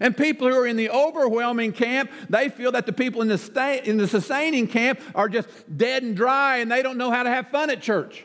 And 0.00 0.16
people 0.16 0.48
who 0.48 0.54
are 0.54 0.66
in 0.66 0.76
the 0.76 0.90
overwhelming 0.90 1.72
camp, 1.72 2.10
they 2.28 2.48
feel 2.48 2.72
that 2.72 2.86
the 2.86 2.92
people 2.92 3.22
in 3.22 3.28
the, 3.28 3.38
sta- 3.38 3.82
in 3.84 3.96
the 3.96 4.06
sustaining 4.06 4.66
camp 4.66 5.00
are 5.14 5.28
just 5.28 5.48
dead 5.76 6.02
and 6.02 6.16
dry 6.16 6.58
and 6.58 6.70
they 6.70 6.82
don't 6.82 6.98
know 6.98 7.10
how 7.10 7.22
to 7.22 7.30
have 7.30 7.48
fun 7.48 7.70
at 7.70 7.80
church. 7.80 8.24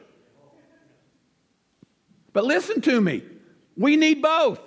But 2.31 2.45
listen 2.45 2.81
to 2.81 2.99
me, 2.99 3.23
we 3.77 3.95
need 3.95 4.21
both. 4.21 4.59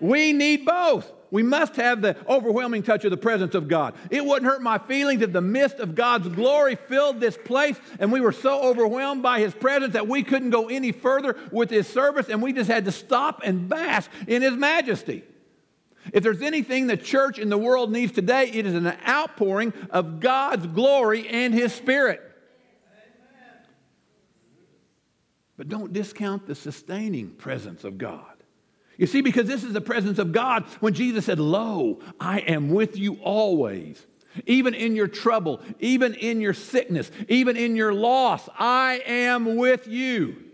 We 0.00 0.32
need 0.32 0.64
both. 0.64 1.10
We 1.30 1.42
must 1.42 1.76
have 1.76 2.00
the 2.00 2.16
overwhelming 2.26 2.82
touch 2.82 3.04
of 3.04 3.10
the 3.10 3.16
presence 3.16 3.54
of 3.54 3.68
God. 3.68 3.94
It 4.10 4.24
wouldn't 4.24 4.50
hurt 4.50 4.62
my 4.62 4.78
feelings 4.78 5.20
if 5.20 5.32
the 5.32 5.42
mist 5.42 5.78
of 5.78 5.94
God's 5.94 6.28
glory 6.28 6.76
filled 6.76 7.20
this 7.20 7.36
place 7.36 7.78
and 7.98 8.10
we 8.10 8.20
were 8.20 8.32
so 8.32 8.62
overwhelmed 8.62 9.22
by 9.22 9.40
His 9.40 9.54
presence 9.54 9.92
that 9.92 10.08
we 10.08 10.22
couldn't 10.22 10.50
go 10.50 10.68
any 10.68 10.92
further 10.92 11.36
with 11.52 11.70
His 11.70 11.86
service 11.86 12.28
and 12.28 12.42
we 12.42 12.52
just 12.52 12.70
had 12.70 12.86
to 12.86 12.92
stop 12.92 13.42
and 13.44 13.68
bask 13.68 14.10
in 14.26 14.42
His 14.42 14.54
majesty. 14.54 15.22
If 16.12 16.22
there's 16.22 16.40
anything 16.40 16.86
the 16.86 16.96
church 16.96 17.38
in 17.38 17.50
the 17.50 17.58
world 17.58 17.92
needs 17.92 18.12
today, 18.12 18.50
it 18.50 18.64
is 18.64 18.74
an 18.74 18.86
outpouring 19.06 19.74
of 19.90 20.20
God's 20.20 20.66
glory 20.66 21.28
and 21.28 21.52
His 21.52 21.74
Spirit. 21.74 22.22
But 25.58 25.68
don't 25.68 25.92
discount 25.92 26.46
the 26.46 26.54
sustaining 26.54 27.30
presence 27.30 27.84
of 27.84 27.98
God. 27.98 28.37
You 28.98 29.06
see, 29.06 29.20
because 29.20 29.46
this 29.46 29.62
is 29.62 29.72
the 29.72 29.80
presence 29.80 30.18
of 30.18 30.32
God 30.32 30.64
when 30.80 30.92
Jesus 30.92 31.24
said, 31.24 31.38
Lo, 31.38 32.00
I 32.20 32.40
am 32.40 32.68
with 32.70 32.98
you 32.98 33.14
always. 33.22 34.04
Even 34.44 34.74
in 34.74 34.94
your 34.94 35.08
trouble, 35.08 35.60
even 35.78 36.14
in 36.14 36.40
your 36.40 36.52
sickness, 36.52 37.10
even 37.28 37.56
in 37.56 37.76
your 37.76 37.94
loss, 37.94 38.48
I 38.58 39.00
am 39.06 39.56
with 39.56 39.86
you. 39.86 40.44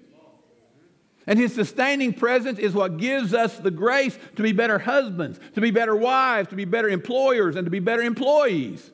And 1.26 1.38
his 1.38 1.54
sustaining 1.54 2.12
presence 2.12 2.58
is 2.58 2.74
what 2.74 2.98
gives 2.98 3.32
us 3.32 3.56
the 3.56 3.70
grace 3.70 4.18
to 4.36 4.42
be 4.42 4.52
better 4.52 4.78
husbands, 4.78 5.40
to 5.54 5.62
be 5.62 5.70
better 5.70 5.96
wives, 5.96 6.50
to 6.50 6.54
be 6.54 6.66
better 6.66 6.88
employers, 6.88 7.56
and 7.56 7.64
to 7.64 7.70
be 7.70 7.80
better 7.80 8.02
employees. 8.02 8.90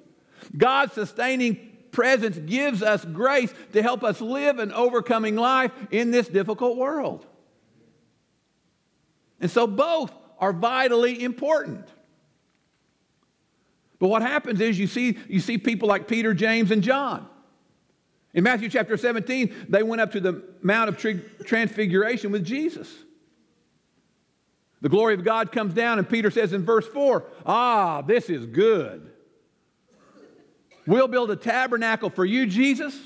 God's 0.56 0.92
sustaining 0.92 1.70
presence 1.90 2.38
gives 2.38 2.84
us 2.84 3.04
grace 3.04 3.52
to 3.72 3.82
help 3.82 4.04
us 4.04 4.20
live 4.20 4.60
an 4.60 4.70
overcoming 4.72 5.34
life 5.34 5.72
in 5.90 6.12
this 6.12 6.28
difficult 6.28 6.76
world. 6.76 7.26
And 9.40 9.50
so 9.50 9.66
both 9.66 10.12
are 10.38 10.52
vitally 10.52 11.22
important. 11.22 11.86
But 13.98 14.08
what 14.08 14.22
happens 14.22 14.60
is 14.60 14.78
you 14.78 14.86
see, 14.86 15.18
you 15.28 15.40
see 15.40 15.58
people 15.58 15.88
like 15.88 16.08
Peter, 16.08 16.32
James, 16.34 16.70
and 16.70 16.82
John. 16.82 17.28
In 18.32 18.44
Matthew 18.44 18.68
chapter 18.68 18.96
17, 18.96 19.66
they 19.68 19.82
went 19.82 20.00
up 20.00 20.12
to 20.12 20.20
the 20.20 20.42
Mount 20.62 20.88
of 20.88 20.96
Transfiguration 21.44 22.32
with 22.32 22.44
Jesus. 22.44 22.90
The 24.80 24.88
glory 24.88 25.14
of 25.14 25.24
God 25.24 25.52
comes 25.52 25.74
down, 25.74 25.98
and 25.98 26.08
Peter 26.08 26.30
says 26.30 26.54
in 26.54 26.64
verse 26.64 26.86
4, 26.88 27.24
Ah, 27.44 28.02
this 28.02 28.30
is 28.30 28.46
good. 28.46 29.10
We'll 30.86 31.08
build 31.08 31.30
a 31.30 31.36
tabernacle 31.36 32.08
for 32.08 32.24
you, 32.24 32.46
Jesus. 32.46 32.98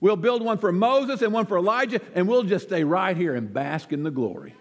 We'll 0.00 0.16
build 0.16 0.42
one 0.42 0.58
for 0.58 0.70
Moses 0.70 1.22
and 1.22 1.32
one 1.32 1.46
for 1.46 1.56
Elijah, 1.56 2.00
and 2.14 2.28
we'll 2.28 2.42
just 2.42 2.66
stay 2.66 2.84
right 2.84 3.16
here 3.16 3.34
and 3.34 3.50
bask 3.50 3.92
in 3.92 4.02
the 4.02 4.10
glory 4.10 4.54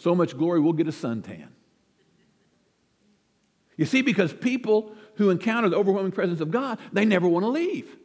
so 0.00 0.14
much 0.14 0.36
glory, 0.36 0.60
we'll 0.60 0.72
get 0.72 0.88
a 0.88 0.92
suntan. 0.92 1.48
You 3.76 3.84
see, 3.84 4.00
because 4.00 4.32
people 4.32 4.92
who 5.16 5.28
encounter 5.28 5.68
the 5.68 5.76
overwhelming 5.76 6.12
presence 6.12 6.40
of 6.40 6.50
God, 6.50 6.78
they 6.92 7.04
never 7.04 7.28
want 7.28 7.44
to 7.44 7.48
leave. 7.48 7.96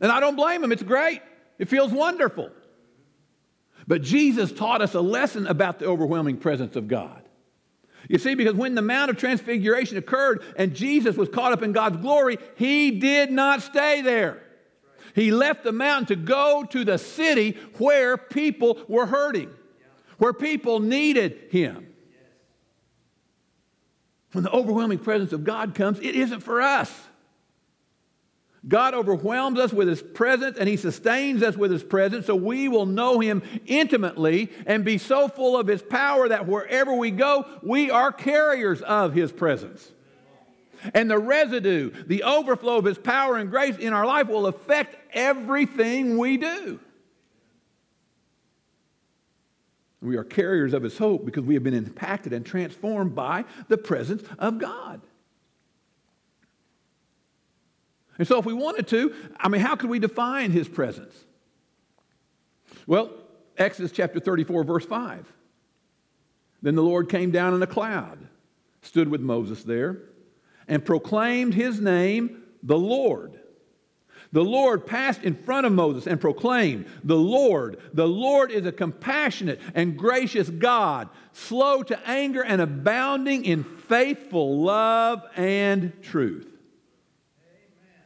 And 0.00 0.12
I 0.12 0.20
don't 0.20 0.36
blame 0.36 0.60
them, 0.60 0.70
it's 0.70 0.84
great, 0.84 1.22
it 1.58 1.68
feels 1.68 1.90
wonderful. 1.90 2.50
But 3.88 4.02
Jesus 4.02 4.52
taught 4.52 4.80
us 4.80 4.94
a 4.94 5.00
lesson 5.00 5.48
about 5.48 5.80
the 5.80 5.86
overwhelming 5.86 6.36
presence 6.36 6.76
of 6.76 6.86
God. 6.86 7.22
You 8.08 8.18
see, 8.18 8.36
because 8.36 8.54
when 8.54 8.76
the 8.76 8.82
Mount 8.82 9.10
of 9.10 9.16
Transfiguration 9.16 9.96
occurred 9.96 10.44
and 10.56 10.74
Jesus 10.74 11.16
was 11.16 11.28
caught 11.28 11.52
up 11.52 11.62
in 11.62 11.72
God's 11.72 11.96
glory, 11.96 12.38
he 12.56 12.92
did 12.92 13.32
not 13.32 13.62
stay 13.62 14.02
there. 14.02 14.40
He 15.16 15.32
left 15.32 15.64
the 15.64 15.72
mountain 15.72 16.06
to 16.06 16.16
go 16.16 16.64
to 16.70 16.84
the 16.84 16.98
city 16.98 17.56
where 17.78 18.16
people 18.16 18.78
were 18.86 19.06
hurting 19.06 19.50
where 20.18 20.32
people 20.32 20.80
needed 20.80 21.48
him. 21.50 21.86
When 24.32 24.44
the 24.44 24.50
overwhelming 24.50 24.98
presence 24.98 25.32
of 25.32 25.44
God 25.44 25.74
comes, 25.74 25.98
it 26.00 26.14
isn't 26.14 26.40
for 26.40 26.60
us. 26.60 26.92
God 28.68 28.94
overwhelms 28.94 29.58
us 29.58 29.72
with 29.72 29.86
His 29.86 30.02
presence 30.02 30.58
and 30.58 30.68
He 30.68 30.76
sustains 30.76 31.42
us 31.42 31.56
with 31.56 31.70
His 31.70 31.84
presence 31.84 32.26
so 32.26 32.34
we 32.34 32.68
will 32.68 32.86
know 32.86 33.20
Him 33.20 33.42
intimately 33.66 34.50
and 34.66 34.84
be 34.84 34.98
so 34.98 35.28
full 35.28 35.56
of 35.56 35.68
His 35.68 35.82
power 35.82 36.28
that 36.28 36.46
wherever 36.46 36.92
we 36.92 37.12
go, 37.12 37.46
we 37.62 37.90
are 37.90 38.10
carriers 38.10 38.82
of 38.82 39.14
His 39.14 39.30
presence. 39.30 39.92
And 40.94 41.10
the 41.10 41.18
residue, 41.18 41.90
the 42.06 42.24
overflow 42.24 42.76
of 42.76 42.84
His 42.84 42.98
power 42.98 43.36
and 43.36 43.50
grace 43.50 43.76
in 43.76 43.92
our 43.92 44.04
life 44.04 44.26
will 44.26 44.46
affect 44.46 44.96
everything 45.12 46.18
we 46.18 46.36
do. 46.36 46.80
We 50.06 50.16
are 50.16 50.24
carriers 50.24 50.72
of 50.72 50.82
his 50.82 50.96
hope 50.96 51.24
because 51.24 51.42
we 51.42 51.54
have 51.54 51.64
been 51.64 51.74
impacted 51.74 52.32
and 52.32 52.46
transformed 52.46 53.14
by 53.14 53.44
the 53.68 53.76
presence 53.76 54.22
of 54.38 54.58
God. 54.58 55.00
And 58.18 58.26
so, 58.26 58.38
if 58.38 58.46
we 58.46 58.54
wanted 58.54 58.86
to, 58.88 59.12
I 59.36 59.48
mean, 59.48 59.60
how 59.60 59.74
could 59.76 59.90
we 59.90 59.98
define 59.98 60.52
his 60.52 60.68
presence? 60.68 61.14
Well, 62.86 63.10
Exodus 63.58 63.92
chapter 63.92 64.20
34, 64.20 64.64
verse 64.64 64.86
5. 64.86 65.30
Then 66.62 66.76
the 66.76 66.82
Lord 66.82 67.08
came 67.08 67.30
down 67.30 67.52
in 67.54 67.62
a 67.62 67.66
cloud, 67.66 68.18
stood 68.82 69.08
with 69.08 69.20
Moses 69.20 69.64
there, 69.64 69.98
and 70.68 70.84
proclaimed 70.84 71.54
his 71.54 71.80
name, 71.80 72.42
the 72.62 72.78
Lord. 72.78 73.38
The 74.32 74.44
Lord 74.44 74.86
passed 74.86 75.22
in 75.22 75.34
front 75.34 75.66
of 75.66 75.72
Moses 75.72 76.06
and 76.06 76.20
proclaimed, 76.20 76.86
The 77.04 77.16
Lord, 77.16 77.78
the 77.92 78.08
Lord 78.08 78.50
is 78.50 78.66
a 78.66 78.72
compassionate 78.72 79.60
and 79.74 79.96
gracious 79.96 80.50
God, 80.50 81.08
slow 81.32 81.82
to 81.84 81.98
anger 82.08 82.42
and 82.42 82.60
abounding 82.60 83.44
in 83.44 83.64
faithful 83.64 84.62
love 84.62 85.22
and 85.36 85.92
truth. 86.02 86.46
Amen. 87.42 88.04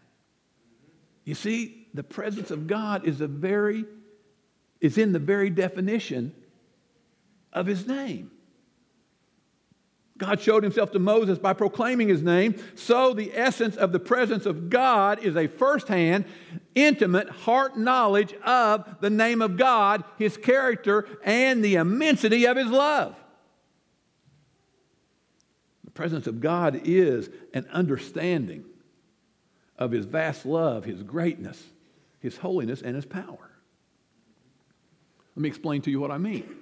You 1.24 1.34
see, 1.34 1.88
the 1.94 2.04
presence 2.04 2.50
of 2.50 2.66
God 2.66 3.06
is 3.06 3.20
a 3.20 3.26
very 3.26 3.84
is 4.80 4.96
in 4.96 5.12
the 5.12 5.18
very 5.18 5.50
definition 5.50 6.34
of 7.52 7.66
his 7.66 7.86
name. 7.86 8.30
God 10.20 10.38
showed 10.40 10.62
himself 10.62 10.92
to 10.92 10.98
Moses 10.98 11.38
by 11.38 11.54
proclaiming 11.54 12.08
his 12.08 12.22
name. 12.22 12.54
So, 12.74 13.14
the 13.14 13.32
essence 13.34 13.76
of 13.76 13.90
the 13.90 13.98
presence 13.98 14.44
of 14.44 14.68
God 14.68 15.24
is 15.24 15.34
a 15.34 15.46
firsthand, 15.48 16.26
intimate 16.74 17.30
heart 17.30 17.78
knowledge 17.78 18.34
of 18.44 19.00
the 19.00 19.08
name 19.08 19.40
of 19.40 19.56
God, 19.56 20.04
his 20.18 20.36
character, 20.36 21.08
and 21.24 21.64
the 21.64 21.76
immensity 21.76 22.46
of 22.46 22.58
his 22.58 22.68
love. 22.68 23.16
The 25.84 25.90
presence 25.90 26.26
of 26.26 26.40
God 26.40 26.82
is 26.84 27.30
an 27.54 27.66
understanding 27.72 28.64
of 29.78 29.90
his 29.90 30.04
vast 30.04 30.44
love, 30.44 30.84
his 30.84 31.02
greatness, 31.02 31.64
his 32.20 32.36
holiness, 32.36 32.82
and 32.82 32.94
his 32.94 33.06
power. 33.06 33.50
Let 35.34 35.42
me 35.42 35.48
explain 35.48 35.80
to 35.82 35.90
you 35.90 35.98
what 35.98 36.10
I 36.10 36.18
mean. 36.18 36.56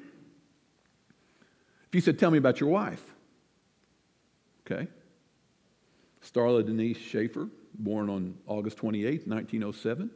If 1.89 1.95
you 1.95 2.01
said, 2.01 2.21
Tell 2.21 2.31
me 2.31 2.39
about 2.39 2.61
your 2.61 2.71
wife, 2.71 3.03
Okay? 4.71 4.87
Starla 6.23 6.65
Denise 6.65 6.99
Schaefer, 6.99 7.49
born 7.75 8.11
on 8.11 8.37
August 8.47 8.77
28, 8.77 9.27
1907. 9.27 10.11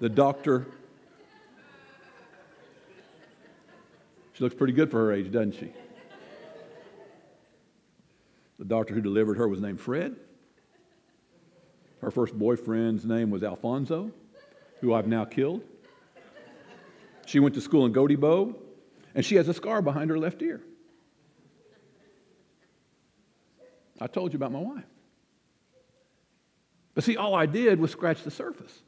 The 0.00 0.08
doctor, 0.08 0.66
she 4.32 4.42
looks 4.42 4.56
pretty 4.56 4.72
good 4.72 4.90
for 4.90 4.98
her 4.98 5.12
age, 5.12 5.30
doesn't 5.30 5.52
she? 5.52 5.72
The 8.58 8.64
doctor 8.64 8.92
who 8.92 9.00
delivered 9.00 9.36
her 9.36 9.46
was 9.46 9.60
named 9.60 9.80
Fred. 9.80 10.16
Her 12.00 12.10
first 12.10 12.36
boyfriend's 12.36 13.04
name 13.04 13.30
was 13.30 13.44
Alfonso, 13.44 14.10
who 14.80 14.94
I've 14.94 15.06
now 15.06 15.24
killed. 15.26 15.62
She 17.26 17.38
went 17.38 17.54
to 17.54 17.60
school 17.60 17.86
in 17.86 17.92
Gotebo, 17.92 18.56
and 19.14 19.24
she 19.24 19.36
has 19.36 19.48
a 19.48 19.54
scar 19.54 19.80
behind 19.80 20.10
her 20.10 20.18
left 20.18 20.42
ear. 20.42 20.60
I 24.00 24.06
told 24.06 24.32
you 24.32 24.36
about 24.36 24.52
my 24.52 24.60
wife. 24.60 24.84
But 26.94 27.04
see, 27.04 27.16
all 27.16 27.34
I 27.34 27.46
did 27.46 27.78
was 27.78 27.90
scratch 27.90 28.22
the 28.22 28.30
surface. 28.30 28.82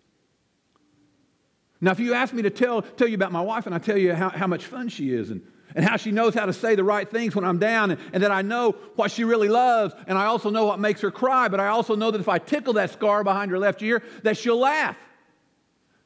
Now, 1.80 1.90
if 1.90 2.00
you 2.00 2.14
ask 2.14 2.32
me 2.32 2.42
to 2.42 2.50
tell, 2.50 2.82
tell 2.82 3.08
you 3.08 3.16
about 3.16 3.32
my 3.32 3.40
wife 3.40 3.66
and 3.66 3.74
I 3.74 3.78
tell 3.78 3.98
you 3.98 4.14
how, 4.14 4.30
how 4.30 4.46
much 4.46 4.66
fun 4.66 4.88
she 4.88 5.12
is 5.12 5.30
and, 5.30 5.42
and 5.74 5.84
how 5.84 5.96
she 5.96 6.12
knows 6.12 6.32
how 6.34 6.46
to 6.46 6.52
say 6.52 6.76
the 6.76 6.84
right 6.84 7.10
things 7.10 7.34
when 7.34 7.44
I'm 7.44 7.58
down 7.58 7.90
and, 7.90 8.00
and 8.12 8.22
that 8.22 8.30
I 8.30 8.42
know 8.42 8.72
what 8.94 9.10
she 9.10 9.24
really 9.24 9.48
loves 9.48 9.94
and 10.06 10.16
I 10.16 10.26
also 10.26 10.48
know 10.48 10.64
what 10.64 10.78
makes 10.78 11.00
her 11.00 11.10
cry, 11.10 11.48
but 11.48 11.58
I 11.58 11.68
also 11.68 11.96
know 11.96 12.12
that 12.12 12.20
if 12.20 12.28
I 12.28 12.38
tickle 12.38 12.74
that 12.74 12.90
scar 12.90 13.24
behind 13.24 13.50
her 13.50 13.58
left 13.58 13.82
ear, 13.82 14.02
that 14.22 14.36
she'll 14.36 14.58
laugh. 14.58 14.96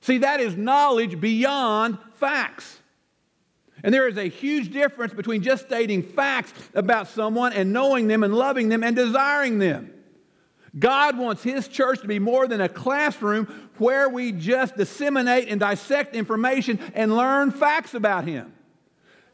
See, 0.00 0.18
that 0.18 0.40
is 0.40 0.56
knowledge 0.56 1.20
beyond 1.20 1.98
facts. 2.14 2.80
And 3.86 3.94
there 3.94 4.08
is 4.08 4.16
a 4.16 4.28
huge 4.28 4.72
difference 4.72 5.14
between 5.14 5.44
just 5.44 5.66
stating 5.66 6.02
facts 6.02 6.52
about 6.74 7.06
someone 7.06 7.52
and 7.52 7.72
knowing 7.72 8.08
them 8.08 8.24
and 8.24 8.34
loving 8.34 8.68
them 8.68 8.82
and 8.82 8.96
desiring 8.96 9.60
them. 9.60 9.92
God 10.76 11.16
wants 11.16 11.44
His 11.44 11.68
church 11.68 12.00
to 12.00 12.08
be 12.08 12.18
more 12.18 12.48
than 12.48 12.60
a 12.60 12.68
classroom 12.68 13.46
where 13.78 14.08
we 14.08 14.32
just 14.32 14.76
disseminate 14.76 15.48
and 15.48 15.60
dissect 15.60 16.16
information 16.16 16.80
and 16.96 17.16
learn 17.16 17.52
facts 17.52 17.94
about 17.94 18.24
Him. 18.24 18.52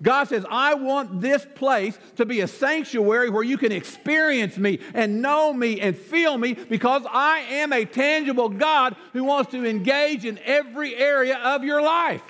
God 0.02 0.28
says, 0.28 0.44
I 0.50 0.74
want 0.74 1.22
this 1.22 1.46
place 1.54 1.98
to 2.16 2.26
be 2.26 2.42
a 2.42 2.46
sanctuary 2.46 3.30
where 3.30 3.42
you 3.42 3.56
can 3.56 3.72
experience 3.72 4.58
me 4.58 4.80
and 4.92 5.22
know 5.22 5.54
me 5.54 5.80
and 5.80 5.96
feel 5.96 6.36
me 6.36 6.52
because 6.52 7.04
I 7.10 7.38
am 7.38 7.72
a 7.72 7.86
tangible 7.86 8.50
God 8.50 8.96
who 9.14 9.24
wants 9.24 9.52
to 9.52 9.64
engage 9.64 10.26
in 10.26 10.38
every 10.44 10.94
area 10.94 11.38
of 11.38 11.64
your 11.64 11.80
life. 11.80 12.22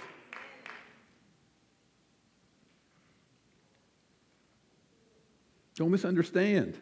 Don't 5.83 5.91
misunderstand. 5.91 6.79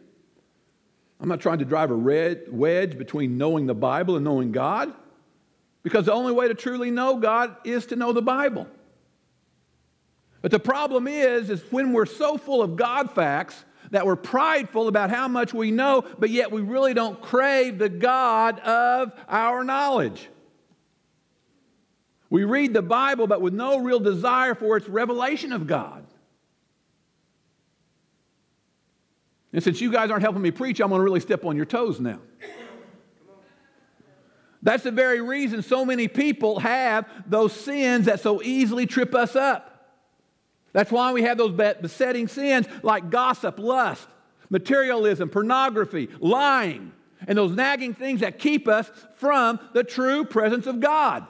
I'm 1.18 1.28
not 1.30 1.40
trying 1.40 1.60
to 1.60 1.64
drive 1.64 1.90
a 1.90 1.94
red 1.94 2.44
wedge 2.50 2.98
between 2.98 3.38
knowing 3.38 3.64
the 3.64 3.74
Bible 3.74 4.16
and 4.16 4.24
knowing 4.26 4.52
God, 4.52 4.92
because 5.82 6.04
the 6.04 6.12
only 6.12 6.32
way 6.32 6.48
to 6.48 6.54
truly 6.54 6.90
know 6.90 7.16
God 7.16 7.56
is 7.64 7.86
to 7.86 7.96
know 7.96 8.12
the 8.12 8.20
Bible. 8.20 8.66
But 10.42 10.50
the 10.50 10.58
problem 10.58 11.08
is, 11.08 11.48
is 11.48 11.62
when 11.72 11.94
we're 11.94 12.04
so 12.04 12.36
full 12.36 12.60
of 12.60 12.76
God 12.76 13.10
facts 13.12 13.64
that 13.90 14.04
we're 14.04 14.16
prideful 14.16 14.86
about 14.86 15.08
how 15.08 15.28
much 15.28 15.54
we 15.54 15.70
know, 15.70 16.04
but 16.18 16.28
yet 16.28 16.52
we 16.52 16.60
really 16.60 16.92
don't 16.92 17.22
crave 17.22 17.78
the 17.78 17.88
God 17.88 18.58
of 18.58 19.14
our 19.28 19.64
knowledge. 19.64 20.28
We 22.28 22.44
read 22.44 22.74
the 22.74 22.82
Bible, 22.82 23.26
but 23.26 23.40
with 23.40 23.54
no 23.54 23.78
real 23.78 23.98
desire 23.98 24.54
for 24.54 24.76
its 24.76 24.90
revelation 24.90 25.52
of 25.52 25.66
God. 25.66 26.04
And 29.52 29.62
since 29.62 29.80
you 29.80 29.90
guys 29.90 30.10
aren't 30.10 30.22
helping 30.22 30.42
me 30.42 30.50
preach, 30.50 30.80
I'm 30.80 30.88
going 30.88 31.00
to 31.00 31.04
really 31.04 31.20
step 31.20 31.44
on 31.44 31.56
your 31.56 31.66
toes 31.66 32.00
now. 32.00 32.20
That's 34.62 34.82
the 34.82 34.90
very 34.90 35.20
reason 35.20 35.62
so 35.62 35.84
many 35.84 36.06
people 36.06 36.60
have 36.60 37.08
those 37.26 37.52
sins 37.52 38.06
that 38.06 38.20
so 38.20 38.42
easily 38.42 38.86
trip 38.86 39.14
us 39.14 39.34
up. 39.34 39.66
That's 40.72 40.92
why 40.92 41.12
we 41.12 41.22
have 41.22 41.38
those 41.38 41.52
besetting 41.52 42.28
sins 42.28 42.66
like 42.82 43.10
gossip, 43.10 43.58
lust, 43.58 44.06
materialism, 44.50 45.30
pornography, 45.30 46.08
lying, 46.20 46.92
and 47.26 47.36
those 47.36 47.52
nagging 47.52 47.94
things 47.94 48.20
that 48.20 48.38
keep 48.38 48.68
us 48.68 48.90
from 49.16 49.58
the 49.72 49.82
true 49.82 50.24
presence 50.24 50.66
of 50.66 50.80
God. 50.80 51.26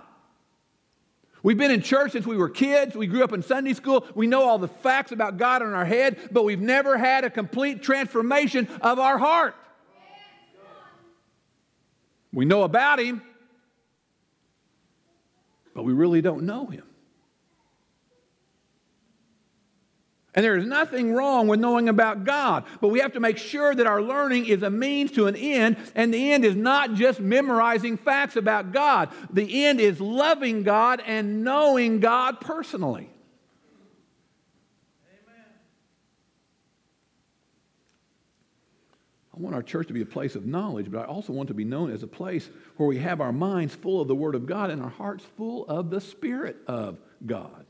We've 1.43 1.57
been 1.57 1.71
in 1.71 1.81
church 1.81 2.13
since 2.13 2.27
we 2.27 2.37
were 2.37 2.51
kids. 2.51 2.95
We 2.95 3.07
grew 3.07 3.25
up 3.25 3.33
in 3.33 3.43
Sunday 3.43 3.73
school. 3.73 4.07
We 4.15 4.27
know 4.27 4.43
all 4.43 4.59
the 4.59 4.69
facts 4.69 5.13
about 5.13 5.39
God 5.39 5.63
in 5.63 5.69
our 5.73 5.85
head, 5.85 6.19
but 6.31 6.45
we've 6.45 6.61
never 6.61 6.99
had 6.99 7.25
a 7.25 7.31
complete 7.31 7.83
transformation 7.83 8.69
of 8.83 8.99
our 8.99 9.17
heart. 9.17 9.55
We 12.33 12.45
know 12.45 12.63
about 12.63 13.01
Him, 13.01 13.23
but 15.75 15.83
we 15.83 15.93
really 15.93 16.21
don't 16.21 16.43
know 16.43 16.67
Him. 16.67 16.85
And 20.35 20.45
there 20.45 20.57
is 20.57 20.65
nothing 20.65 21.13
wrong 21.13 21.49
with 21.49 21.59
knowing 21.59 21.89
about 21.89 22.25
God, 22.25 22.65
but 22.81 22.89
we 22.89 23.01
have 23.01 23.15
to 23.15 23.21
make 23.21 23.37
sure 23.37 23.75
that 23.75 23.87
our 23.87 24.01
learning 24.01 24.47
is 24.47 24.63
a 24.63 24.71
means 24.71 25.11
to 25.13 25.27
an 25.27 25.35
end, 25.35 25.77
and 25.97 26.15
the 26.15 26.31
end 26.31 26.45
is 26.45 26.55
not 26.55 26.95
just 26.95 27.19
memorizing 27.19 27.97
facts 27.97 28.37
about 28.37 28.71
God. 28.71 29.09
The 29.33 29.65
end 29.65 29.81
is 29.81 30.01
loving 30.01 30.63
God 30.63 31.03
and 31.05 31.43
knowing 31.43 31.99
God 31.99 32.41
personally. 32.41 33.11
Amen. 35.05 35.45
I 39.35 39.41
want 39.41 39.57
our 39.57 39.65
church 39.65 39.89
to 39.89 39.93
be 39.93 40.03
a 40.03 40.07
place 40.07 40.37
of 40.37 40.47
knowledge, 40.47 40.93
but 40.93 41.01
I 41.01 41.05
also 41.07 41.33
want 41.33 41.49
to 41.49 41.55
be 41.55 41.65
known 41.65 41.91
as 41.91 42.05
a 42.05 42.09
place 42.09 42.49
where 42.77 42.89
we 42.89 42.99
have 42.99 43.21
our 43.21 43.33
minds 43.33 43.75
full 43.75 44.01
of 44.01 44.07
the 44.07 44.15
Word 44.15 44.37
of 44.37 44.47
God 44.47 44.71
and 44.71 44.81
our 44.81 44.91
hearts 44.91 45.25
full 45.37 45.67
of 45.67 45.91
the 45.91 46.01
Spirit 46.01 46.59
of 46.69 47.01
God. 47.27 47.67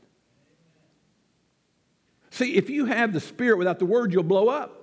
See, 2.31 2.55
if 2.55 2.69
you 2.69 2.85
have 2.85 3.13
the 3.13 3.19
Spirit 3.19 3.57
without 3.57 3.77
the 3.77 3.85
Word, 3.85 4.13
you'll 4.13 4.23
blow 4.23 4.47
up. 4.47 4.81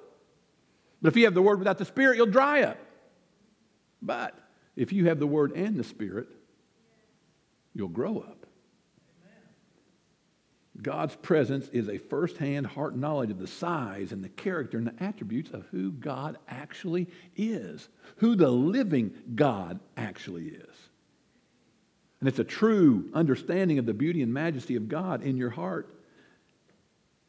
But 1.00 1.08
if 1.08 1.16
you 1.16 1.24
have 1.24 1.34
the 1.34 1.42
Word 1.42 1.58
without 1.58 1.78
the 1.78 1.84
Spirit, 1.84 2.16
you'll 2.16 2.26
dry 2.26 2.62
up. 2.62 2.78
But 4.02 4.38
if 4.76 4.92
you 4.92 5.06
have 5.06 5.18
the 5.18 5.26
Word 5.26 5.52
and 5.52 5.76
the 5.76 5.84
Spirit, 5.84 6.28
you'll 7.74 7.88
grow 7.88 8.18
up. 8.18 8.46
God's 10.80 11.16
presence 11.16 11.68
is 11.72 11.88
a 11.88 11.98
firsthand 11.98 12.66
heart 12.66 12.96
knowledge 12.96 13.30
of 13.30 13.38
the 13.38 13.48
size 13.48 14.12
and 14.12 14.22
the 14.22 14.28
character 14.28 14.78
and 14.78 14.86
the 14.86 15.02
attributes 15.02 15.50
of 15.50 15.66
who 15.72 15.90
God 15.90 16.38
actually 16.46 17.08
is, 17.36 17.88
who 18.18 18.36
the 18.36 18.50
living 18.50 19.12
God 19.34 19.80
actually 19.96 20.48
is. 20.48 20.76
And 22.20 22.28
it's 22.28 22.38
a 22.38 22.44
true 22.44 23.10
understanding 23.14 23.78
of 23.78 23.86
the 23.86 23.94
beauty 23.94 24.22
and 24.22 24.32
majesty 24.32 24.76
of 24.76 24.88
God 24.88 25.22
in 25.22 25.36
your 25.36 25.50
heart 25.50 25.97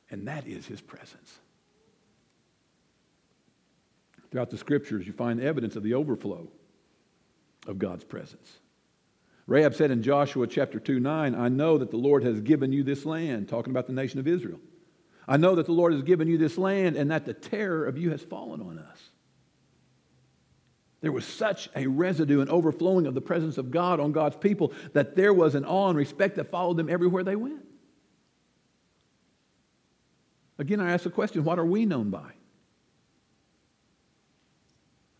and 0.09 0.27
that 0.27 0.47
is 0.47 0.65
his 0.65 0.81
presence. 0.81 1.39
Throughout 4.31 4.49
the 4.49 4.57
scriptures, 4.57 5.07
you 5.07 5.13
find 5.13 5.41
evidence 5.41 5.75
of 5.75 5.83
the 5.83 5.95
overflow 5.95 6.47
of 7.67 7.79
God's 7.79 8.03
presence. 8.03 8.59
Rahab 9.47 9.73
said 9.73 9.89
in 9.89 10.03
Joshua 10.03 10.45
chapter 10.45 10.79
2 10.79 10.99
9, 10.99 11.33
I 11.33 11.49
know 11.49 11.79
that 11.79 11.89
the 11.89 11.97
Lord 11.97 12.23
has 12.23 12.39
given 12.39 12.71
you 12.71 12.83
this 12.83 13.05
land, 13.05 13.49
talking 13.49 13.71
about 13.71 13.87
the 13.87 13.93
nation 13.93 14.19
of 14.19 14.27
Israel. 14.27 14.59
I 15.27 15.37
know 15.37 15.55
that 15.55 15.65
the 15.65 15.71
Lord 15.71 15.93
has 15.93 16.03
given 16.03 16.27
you 16.27 16.37
this 16.37 16.57
land 16.57 16.95
and 16.95 17.11
that 17.11 17.25
the 17.25 17.33
terror 17.33 17.85
of 17.85 17.97
you 17.97 18.11
has 18.11 18.21
fallen 18.21 18.61
on 18.61 18.79
us. 18.79 18.99
There 21.01 21.11
was 21.11 21.25
such 21.25 21.69
a 21.75 21.87
residue 21.87 22.41
and 22.41 22.49
overflowing 22.49 23.07
of 23.07 23.13
the 23.13 23.21
presence 23.21 23.57
of 23.57 23.71
God 23.71 23.99
on 23.99 24.11
God's 24.11 24.35
people 24.35 24.73
that 24.93 25.15
there 25.15 25.33
was 25.33 25.55
an 25.55 25.65
awe 25.65 25.89
and 25.89 25.97
respect 25.97 26.35
that 26.35 26.51
followed 26.51 26.77
them 26.77 26.89
everywhere 26.89 27.23
they 27.23 27.35
went. 27.35 27.63
Again, 30.59 30.79
I 30.79 30.91
ask 30.91 31.05
the 31.05 31.09
question 31.09 31.43
what 31.43 31.57
are 31.57 31.65
we 31.65 31.85
known 31.85 32.11
by? 32.11 32.33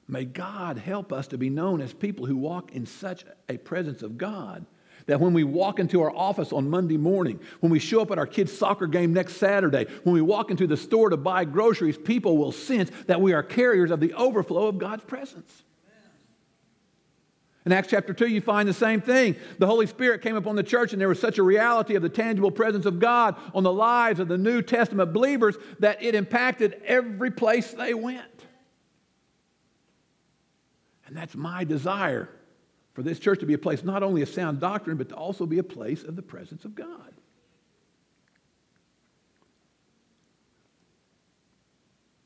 May 0.07 0.25
God 0.25 0.77
help 0.77 1.13
us 1.13 1.27
to 1.29 1.37
be 1.37 1.49
known 1.49 1.81
as 1.81 1.93
people 1.93 2.25
who 2.25 2.35
walk 2.35 2.71
in 2.73 2.85
such 2.85 3.25
a 3.47 3.57
presence 3.57 4.03
of 4.03 4.17
God 4.17 4.65
That 5.05 5.19
when 5.19 5.33
we 5.33 5.43
walk 5.43 5.79
into 5.79 6.01
our 6.01 6.15
office 6.15 6.51
on 6.51 6.69
Monday 6.69 6.97
morning, 6.97 7.39
when 7.61 7.71
we 7.71 7.79
show 7.79 8.01
up 8.01 8.11
at 8.11 8.17
our 8.19 8.27
kids' 8.27 8.55
soccer 8.55 8.87
game 8.87 9.13
next 9.13 9.37
Saturday, 9.37 9.85
when 10.03 10.13
we 10.13 10.21
walk 10.21 10.51
into 10.51 10.67
the 10.67 10.77
store 10.77 11.09
to 11.09 11.17
buy 11.17 11.45
groceries, 11.45 11.97
people 11.97 12.37
will 12.37 12.51
sense 12.51 12.91
that 13.07 13.21
we 13.21 13.33
are 13.33 13.41
carriers 13.41 13.91
of 13.91 13.99
the 13.99 14.13
overflow 14.13 14.67
of 14.67 14.77
God's 14.77 15.03
presence. 15.03 15.63
In 17.69 17.73
Acts 17.73 17.89
chapter 17.89 18.15
2, 18.15 18.25
you 18.25 18.41
find 18.41 18.67
the 18.67 18.73
same 18.73 18.99
thing. 18.99 19.35
The 19.59 19.67
Holy 19.67 19.85
Spirit 19.85 20.23
came 20.23 20.35
upon 20.35 20.55
the 20.55 20.63
church, 20.63 20.91
and 20.91 20.99
there 20.99 21.07
was 21.07 21.19
such 21.19 21.37
a 21.37 21.43
reality 21.43 21.93
of 21.93 22.01
the 22.01 22.09
tangible 22.09 22.49
presence 22.49 22.87
of 22.87 22.97
God 22.97 23.35
on 23.53 23.61
the 23.61 23.71
lives 23.71 24.19
of 24.19 24.27
the 24.27 24.39
New 24.39 24.63
Testament 24.63 25.13
believers 25.13 25.55
that 25.77 26.01
it 26.01 26.15
impacted 26.15 26.81
every 26.83 27.29
place 27.29 27.69
they 27.69 27.93
went. 27.93 28.23
And 31.05 31.15
that's 31.15 31.35
my 31.35 31.63
desire 31.63 32.27
for 32.95 33.03
this 33.03 33.19
church 33.19 33.39
to 33.41 33.45
be 33.45 33.53
a 33.53 33.59
place 33.59 33.83
not 33.83 34.01
only 34.01 34.23
of 34.23 34.29
sound 34.29 34.59
doctrine, 34.59 34.97
but 34.97 35.09
to 35.09 35.15
also 35.15 35.45
be 35.45 35.59
a 35.59 35.63
place 35.63 36.03
of 36.03 36.15
the 36.15 36.23
presence 36.23 36.65
of 36.65 36.73
God. 36.73 37.13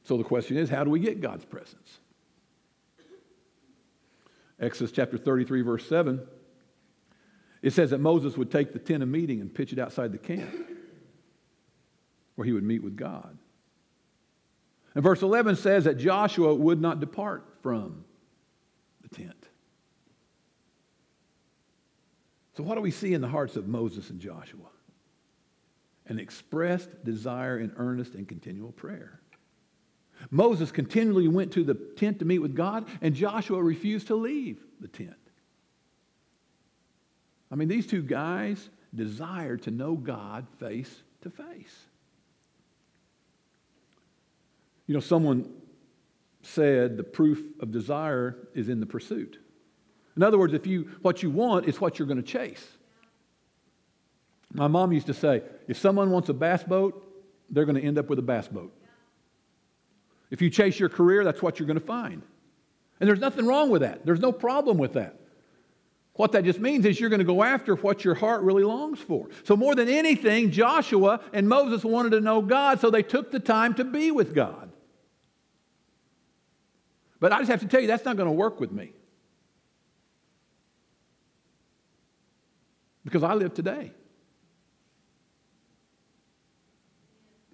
So 0.05 0.15
the 0.15 0.23
question 0.23 0.55
is 0.55 0.69
how 0.69 0.85
do 0.85 0.89
we 0.89 1.01
get 1.01 1.19
God's 1.19 1.43
presence? 1.43 1.99
Exodus 4.59 4.91
chapter 4.91 5.17
33, 5.17 5.61
verse 5.61 5.87
7, 5.87 6.21
it 7.61 7.71
says 7.71 7.91
that 7.91 7.99
Moses 7.99 8.37
would 8.37 8.51
take 8.51 8.73
the 8.73 8.79
tent 8.79 9.03
of 9.03 9.09
meeting 9.09 9.41
and 9.41 9.53
pitch 9.53 9.73
it 9.73 9.79
outside 9.79 10.11
the 10.11 10.17
camp 10.17 10.53
where 12.35 12.45
he 12.45 12.51
would 12.51 12.63
meet 12.63 12.83
with 12.83 12.95
God. 12.95 13.37
And 14.95 15.03
verse 15.03 15.21
11 15.21 15.55
says 15.55 15.85
that 15.85 15.97
Joshua 15.97 16.53
would 16.53 16.81
not 16.81 16.99
depart 16.99 17.45
from 17.61 18.05
the 19.01 19.15
tent. 19.15 19.47
So, 22.55 22.63
what 22.63 22.75
do 22.75 22.81
we 22.81 22.91
see 22.91 23.13
in 23.13 23.21
the 23.21 23.27
hearts 23.27 23.55
of 23.55 23.67
Moses 23.67 24.09
and 24.09 24.19
Joshua? 24.19 24.67
An 26.05 26.19
expressed 26.19 27.03
desire 27.03 27.57
in 27.57 27.73
earnest 27.77 28.13
and 28.13 28.27
continual 28.27 28.71
prayer. 28.71 29.19
Moses 30.31 30.71
continually 30.71 31.27
went 31.27 31.51
to 31.53 31.63
the 31.63 31.73
tent 31.73 32.19
to 32.19 32.25
meet 32.25 32.39
with 32.39 32.55
God, 32.55 32.87
and 33.01 33.13
Joshua 33.15 33.61
refused 33.61 34.07
to 34.07 34.15
leave 34.15 34.59
the 34.79 34.87
tent. 34.87 35.13
I 37.51 37.55
mean, 37.55 37.67
these 37.67 37.85
two 37.85 38.01
guys 38.01 38.69
desired 38.95 39.63
to 39.63 39.71
know 39.71 39.95
God 39.95 40.47
face 40.59 41.03
to 41.21 41.29
face. 41.29 41.85
You 44.87 44.93
know, 44.93 44.99
someone 44.99 45.49
said 46.41 46.97
the 46.97 47.03
proof 47.03 47.39
of 47.59 47.71
desire 47.71 48.35
is 48.53 48.69
in 48.69 48.79
the 48.79 48.85
pursuit. 48.85 49.39
In 50.15 50.23
other 50.23 50.37
words, 50.37 50.53
if 50.53 50.67
you 50.67 50.89
what 51.01 51.23
you 51.23 51.29
want 51.29 51.67
is 51.67 51.79
what 51.79 51.97
you're 51.97 52.07
going 52.07 52.21
to 52.21 52.23
chase. 52.23 52.67
My 54.51 54.67
mom 54.67 54.91
used 54.91 55.07
to 55.07 55.13
say, 55.13 55.41
if 55.67 55.77
someone 55.77 56.11
wants 56.11 56.29
a 56.29 56.33
bass 56.33 56.63
boat, 56.63 57.03
they're 57.49 57.65
going 57.65 57.79
to 57.79 57.83
end 57.83 57.97
up 57.97 58.09
with 58.09 58.19
a 58.19 58.23
bass 58.23 58.47
boat. 58.47 58.71
If 60.33 60.41
you 60.41 60.49
chase 60.49 60.79
your 60.79 60.89
career, 60.89 61.23
that's 61.23 61.43
what 61.43 61.59
you're 61.59 61.67
going 61.67 61.79
to 61.79 61.85
find. 61.85 62.23
And 62.99 63.07
there's 63.07 63.19
nothing 63.19 63.45
wrong 63.45 63.69
with 63.69 63.83
that. 63.83 64.03
There's 64.03 64.19
no 64.19 64.31
problem 64.31 64.79
with 64.79 64.93
that. 64.93 65.19
What 66.13 66.31
that 66.31 66.43
just 66.43 66.59
means 66.59 66.87
is 66.87 66.99
you're 66.99 67.11
going 67.11 67.19
to 67.19 67.23
go 67.23 67.43
after 67.43 67.75
what 67.75 68.03
your 68.03 68.15
heart 68.15 68.41
really 68.41 68.63
longs 68.63 68.97
for. 68.97 69.29
So, 69.43 69.55
more 69.55 69.75
than 69.75 69.87
anything, 69.87 70.49
Joshua 70.49 71.19
and 71.33 71.47
Moses 71.47 71.83
wanted 71.83 72.13
to 72.13 72.19
know 72.19 72.41
God, 72.41 72.79
so 72.79 72.89
they 72.89 73.03
took 73.03 73.31
the 73.31 73.39
time 73.39 73.75
to 73.75 73.83
be 73.83 74.09
with 74.09 74.33
God. 74.33 74.71
But 77.19 77.31
I 77.31 77.37
just 77.37 77.51
have 77.51 77.59
to 77.59 77.67
tell 77.67 77.81
you, 77.81 77.85
that's 77.85 78.05
not 78.05 78.17
going 78.17 78.27
to 78.27 78.33
work 78.33 78.59
with 78.59 78.71
me. 78.71 78.91
Because 83.05 83.21
I 83.21 83.35
live 83.35 83.53
today. 83.53 83.91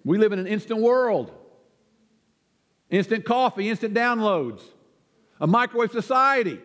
We 0.02 0.16
live 0.16 0.32
in 0.32 0.38
an 0.38 0.46
instant 0.46 0.80
world 0.80 1.30
instant 2.90 3.24
coffee, 3.24 3.68
instant 3.68 3.94
downloads, 3.94 4.60
a 5.40 5.46
microwave 5.46 5.92
society. 5.92 6.60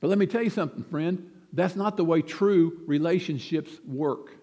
But 0.00 0.08
let 0.08 0.18
me 0.18 0.26
tell 0.26 0.42
you 0.42 0.50
something, 0.50 0.82
friend. 0.84 1.30
That's 1.52 1.76
not 1.76 1.96
the 1.96 2.04
way 2.04 2.22
true 2.22 2.80
relationships 2.86 3.70
work. 3.86 4.34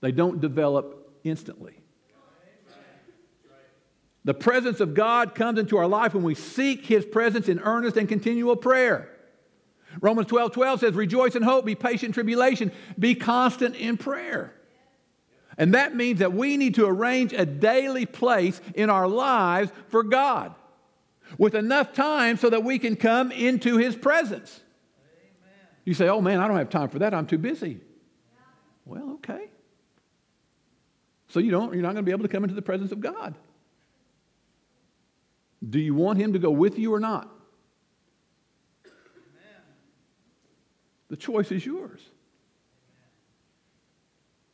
They 0.00 0.12
don't 0.12 0.40
develop 0.40 1.18
instantly. 1.24 1.78
The 4.24 4.34
presence 4.34 4.80
of 4.80 4.94
God 4.94 5.34
comes 5.34 5.58
into 5.58 5.78
our 5.78 5.86
life 5.86 6.14
when 6.14 6.22
we 6.22 6.34
seek 6.34 6.86
His 6.86 7.04
presence 7.04 7.48
in 7.48 7.58
earnest 7.60 7.96
and 7.96 8.08
continual 8.08 8.56
prayer. 8.56 9.08
Romans 10.00 10.28
12 10.28 10.52
12 10.52 10.80
says, 10.80 10.94
Rejoice 10.94 11.34
in 11.34 11.42
hope, 11.42 11.64
be 11.64 11.74
patient 11.74 12.04
in 12.04 12.12
tribulation, 12.12 12.72
be 12.98 13.14
constant 13.14 13.76
in 13.76 13.96
prayer. 13.96 14.54
And 15.58 15.74
that 15.74 15.94
means 15.94 16.20
that 16.20 16.32
we 16.32 16.56
need 16.56 16.74
to 16.76 16.86
arrange 16.86 17.32
a 17.32 17.44
daily 17.44 18.06
place 18.06 18.60
in 18.74 18.90
our 18.90 19.06
lives 19.06 19.70
for 19.88 20.02
God 20.02 20.54
with 21.38 21.54
enough 21.54 21.92
time 21.92 22.36
so 22.36 22.50
that 22.50 22.64
we 22.64 22.78
can 22.78 22.96
come 22.96 23.30
into 23.32 23.76
His 23.76 23.96
presence. 23.96 24.60
Amen. 24.98 25.68
You 25.84 25.94
say, 25.94 26.08
Oh 26.08 26.20
man, 26.20 26.40
I 26.40 26.48
don't 26.48 26.56
have 26.56 26.70
time 26.70 26.88
for 26.88 27.00
that, 27.00 27.14
I'm 27.14 27.26
too 27.26 27.38
busy. 27.38 27.70
Yeah. 27.70 28.40
Well, 28.86 29.10
okay. 29.14 29.48
So 31.28 31.40
you 31.40 31.50
don't, 31.50 31.72
you're 31.72 31.82
not 31.82 31.94
going 31.94 32.04
to 32.04 32.08
be 32.08 32.12
able 32.12 32.24
to 32.24 32.28
come 32.28 32.44
into 32.44 32.54
the 32.54 32.62
presence 32.62 32.92
of 32.92 33.00
God. 33.00 33.34
Do 35.66 35.78
you 35.78 35.94
want 35.94 36.18
him 36.18 36.32
to 36.32 36.38
go 36.38 36.50
with 36.50 36.78
you 36.78 36.92
or 36.92 37.00
not? 37.00 37.30
Amen. 38.84 39.62
The 41.08 41.16
choice 41.16 41.52
is 41.52 41.64
yours. 41.64 42.00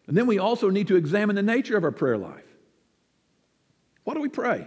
And 0.09 0.17
then 0.17 0.27
we 0.27 0.39
also 0.39 0.71
need 0.71 0.89
to 0.89 0.97
examine 0.97 1.37
the 1.37 1.43
nature 1.43 1.77
of 1.77 1.85
our 1.85 1.93
prayer 1.93 2.17
life. 2.17 2.45
What 4.05 4.15
do 4.15 4.21
we 4.21 4.31
pray? 4.31 4.67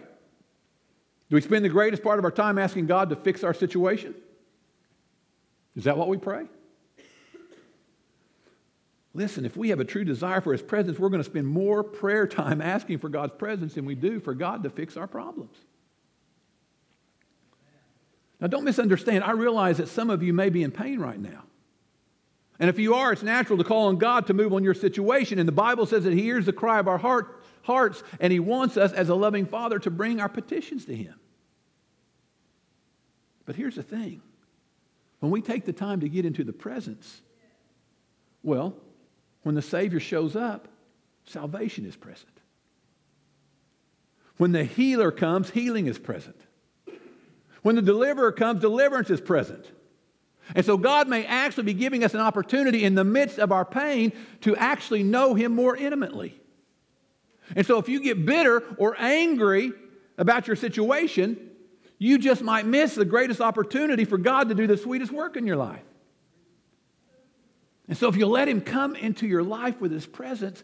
Do 1.30 1.36
we 1.36 1.42
spend 1.42 1.66
the 1.66 1.70
greatest 1.70 2.04
part 2.04 2.20
of 2.20 2.26
our 2.26 2.32
time 2.32 2.60
asking 2.60 2.86
God 2.86 3.10
to 3.10 3.16
fix 3.16 3.44
our 3.44 3.54
situation? 3.54 4.14
Is 5.76 5.86
that 5.86 5.98
what 5.98 6.10
we 6.10 6.18
pray? 6.18 6.46
Listen, 9.14 9.44
if 9.44 9.58
we 9.58 9.70
have 9.70 9.80
a 9.80 9.86
true 9.86 10.06
desire 10.06 10.42
for 10.42 10.52
His 10.52 10.62
presence, 10.62 11.00
we're 11.00 11.10
going 11.10 11.24
to 11.24 11.30
spend 11.30 11.48
more 11.48 11.84
prayer 11.84 12.28
time 12.28 12.62
asking 12.62 13.00
for 13.00 13.10
God's 13.10 13.34
presence 13.38 13.74
than 13.74 13.86
we 13.86 13.96
do 13.96 14.20
for 14.20 14.36
God 14.36 14.62
to 14.64 14.70
fix 14.70 14.96
our 14.96 15.08
problems. 15.08 15.58
Now, 18.40 18.48
don't 18.48 18.64
misunderstand. 18.64 19.24
I 19.24 19.32
realize 19.32 19.78
that 19.78 19.88
some 19.88 20.10
of 20.10 20.22
you 20.22 20.34
may 20.34 20.50
be 20.50 20.64
in 20.64 20.72
pain 20.72 21.00
right 21.00 21.20
now. 21.20 21.44
And 22.62 22.70
if 22.70 22.78
you 22.78 22.94
are, 22.94 23.12
it's 23.12 23.24
natural 23.24 23.58
to 23.58 23.64
call 23.64 23.88
on 23.88 23.98
God 23.98 24.28
to 24.28 24.36
move 24.36 24.54
on 24.54 24.64
your 24.64 24.76
situation. 24.76 25.40
And 25.40 25.48
the 25.48 25.52
Bible 25.52 25.88
says 25.88 26.04
that 26.04 26.14
He 26.14 26.22
hears 26.22 26.46
the 26.46 26.54
cry 26.54 26.78
of 26.78 26.88
our 26.88 27.00
heart, 27.00 27.44
hearts, 27.64 28.04
and 28.20 28.32
He 28.32 28.40
wants 28.40 28.78
us, 28.78 28.94
as 28.94 29.10
a 29.10 29.16
loving 29.16 29.48
Father, 29.48 29.80
to 29.80 29.90
bring 29.90 30.22
our 30.22 30.30
petitions 30.30 30.86
to 30.86 30.96
Him. 30.96 31.16
But 33.46 33.56
here's 33.56 33.76
the 33.76 33.84
thing 33.84 34.22
when 35.22 35.32
we 35.32 35.42
take 35.42 35.66
the 35.66 35.74
time 35.74 36.02
to 36.02 36.08
get 36.08 36.24
into 36.24 36.44
the 36.44 36.54
presence, 36.54 37.24
well, 38.44 38.76
when 39.42 39.56
the 39.56 39.64
Savior 39.64 40.00
shows 40.00 40.36
up, 40.36 40.68
salvation 41.26 41.88
is 41.88 41.96
present. 41.96 42.30
When 44.38 44.52
the 44.52 44.66
healer 44.66 45.12
comes, 45.12 45.50
healing 45.50 45.88
is 45.88 45.98
present. 45.98 46.40
When 47.64 47.76
the 47.76 47.82
deliverer 47.82 48.32
comes, 48.32 48.62
deliverance 48.62 49.10
is 49.10 49.20
present. 49.20 49.66
And 50.56 50.66
so 50.66 50.78
God 50.78 51.08
may 51.08 51.26
actually 51.26 51.64
be 51.64 51.74
giving 51.74 52.04
us 52.04 52.14
an 52.14 52.20
opportunity 52.20 52.84
in 52.84 52.96
the 52.96 53.04
midst 53.04 53.40
of 53.40 53.52
our 53.52 53.66
pain 53.66 54.12
to 54.42 54.56
actually 54.56 55.04
know 55.04 55.34
Him 55.34 55.54
more 55.54 55.76
intimately. 55.76 56.40
And 57.56 57.66
so 57.66 57.78
if 57.78 57.90
you 57.90 58.02
get 58.02 58.26
bitter 58.26 58.64
or 58.78 58.96
angry 59.00 59.72
about 60.18 60.48
your 60.48 60.56
situation, 60.56 61.50
you 61.98 62.18
just 62.18 62.42
might 62.42 62.66
miss 62.66 62.96
the 62.96 63.06
greatest 63.06 63.42
opportunity 63.42 64.06
for 64.06 64.18
God 64.18 64.50
to 64.50 64.56
do 64.56 64.68
the 64.68 64.78
sweetest 64.78 65.12
work 65.12 65.38
in 65.38 65.46
your 65.46 65.58
life. 65.58 65.84
And 67.88 67.98
so 67.98 68.08
if 68.08 68.16
you 68.16 68.26
let 68.26 68.48
Him 68.48 68.62
come 68.62 68.96
into 68.96 69.28
your 69.28 69.44
life 69.44 69.80
with 69.82 69.92
His 69.92 70.06
presence, 70.06 70.64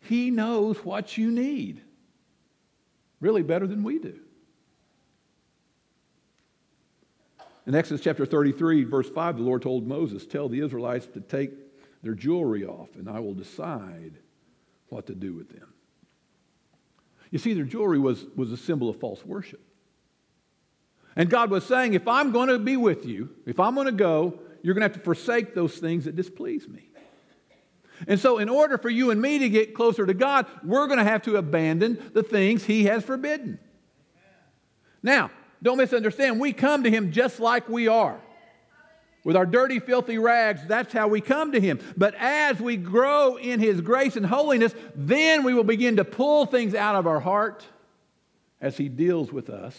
He 0.00 0.30
knows 0.30 0.76
what 0.84 1.16
you 1.16 1.30
need. 1.30 1.82
Really 3.20 3.42
better 3.42 3.66
than 3.66 3.82
we 3.82 3.98
do. 3.98 4.18
In 7.66 7.74
Exodus 7.74 8.02
chapter 8.02 8.24
33, 8.24 8.84
verse 8.84 9.08
5, 9.08 9.36
the 9.36 9.42
Lord 9.42 9.62
told 9.62 9.86
Moses, 9.86 10.26
Tell 10.26 10.48
the 10.48 10.60
Israelites 10.60 11.06
to 11.08 11.20
take 11.20 11.50
their 12.02 12.14
jewelry 12.14 12.64
off, 12.64 12.88
and 12.96 13.08
I 13.08 13.20
will 13.20 13.34
decide 13.34 14.14
what 14.88 15.06
to 15.06 15.14
do 15.14 15.34
with 15.34 15.50
them. 15.50 15.72
You 17.30 17.38
see, 17.38 17.54
their 17.54 17.64
jewelry 17.64 17.98
was, 17.98 18.24
was 18.34 18.50
a 18.50 18.56
symbol 18.56 18.88
of 18.88 18.98
false 18.98 19.24
worship. 19.24 19.60
And 21.16 21.28
God 21.28 21.50
was 21.50 21.64
saying, 21.64 21.94
if 21.94 22.08
I'm 22.08 22.32
going 22.32 22.48
to 22.48 22.58
be 22.58 22.76
with 22.76 23.04
you, 23.04 23.30
if 23.46 23.60
I'm 23.60 23.74
going 23.74 23.86
to 23.86 23.92
go, 23.92 24.40
you're 24.62 24.74
going 24.74 24.82
to 24.82 24.88
have 24.88 24.96
to 24.96 25.04
forsake 25.04 25.54
those 25.54 25.76
things 25.76 26.04
that 26.04 26.16
displease 26.16 26.68
me. 26.68 26.90
And 28.08 28.18
so, 28.18 28.38
in 28.38 28.48
order 28.48 28.78
for 28.78 28.88
you 28.88 29.10
and 29.10 29.20
me 29.20 29.40
to 29.40 29.48
get 29.50 29.74
closer 29.74 30.06
to 30.06 30.14
God, 30.14 30.46
we're 30.64 30.86
going 30.86 30.98
to 30.98 31.04
have 31.04 31.22
to 31.22 31.36
abandon 31.36 32.02
the 32.14 32.22
things 32.22 32.64
He 32.64 32.84
has 32.84 33.04
forbidden. 33.04 33.58
Now, 35.02 35.30
don't 35.62 35.78
misunderstand. 35.78 36.40
We 36.40 36.52
come 36.52 36.84
to 36.84 36.90
Him 36.90 37.12
just 37.12 37.40
like 37.40 37.68
we 37.68 37.88
are. 37.88 38.20
With 39.22 39.36
our 39.36 39.44
dirty, 39.44 39.80
filthy 39.80 40.16
rags, 40.16 40.66
that's 40.66 40.92
how 40.92 41.08
we 41.08 41.20
come 41.20 41.52
to 41.52 41.60
Him. 41.60 41.78
But 41.96 42.14
as 42.14 42.58
we 42.58 42.76
grow 42.76 43.36
in 43.36 43.60
His 43.60 43.80
grace 43.82 44.16
and 44.16 44.24
holiness, 44.24 44.74
then 44.94 45.44
we 45.44 45.52
will 45.52 45.64
begin 45.64 45.96
to 45.96 46.04
pull 46.04 46.46
things 46.46 46.74
out 46.74 46.96
of 46.96 47.06
our 47.06 47.20
heart 47.20 47.66
as 48.60 48.78
He 48.78 48.88
deals 48.88 49.30
with 49.30 49.50
us, 49.50 49.78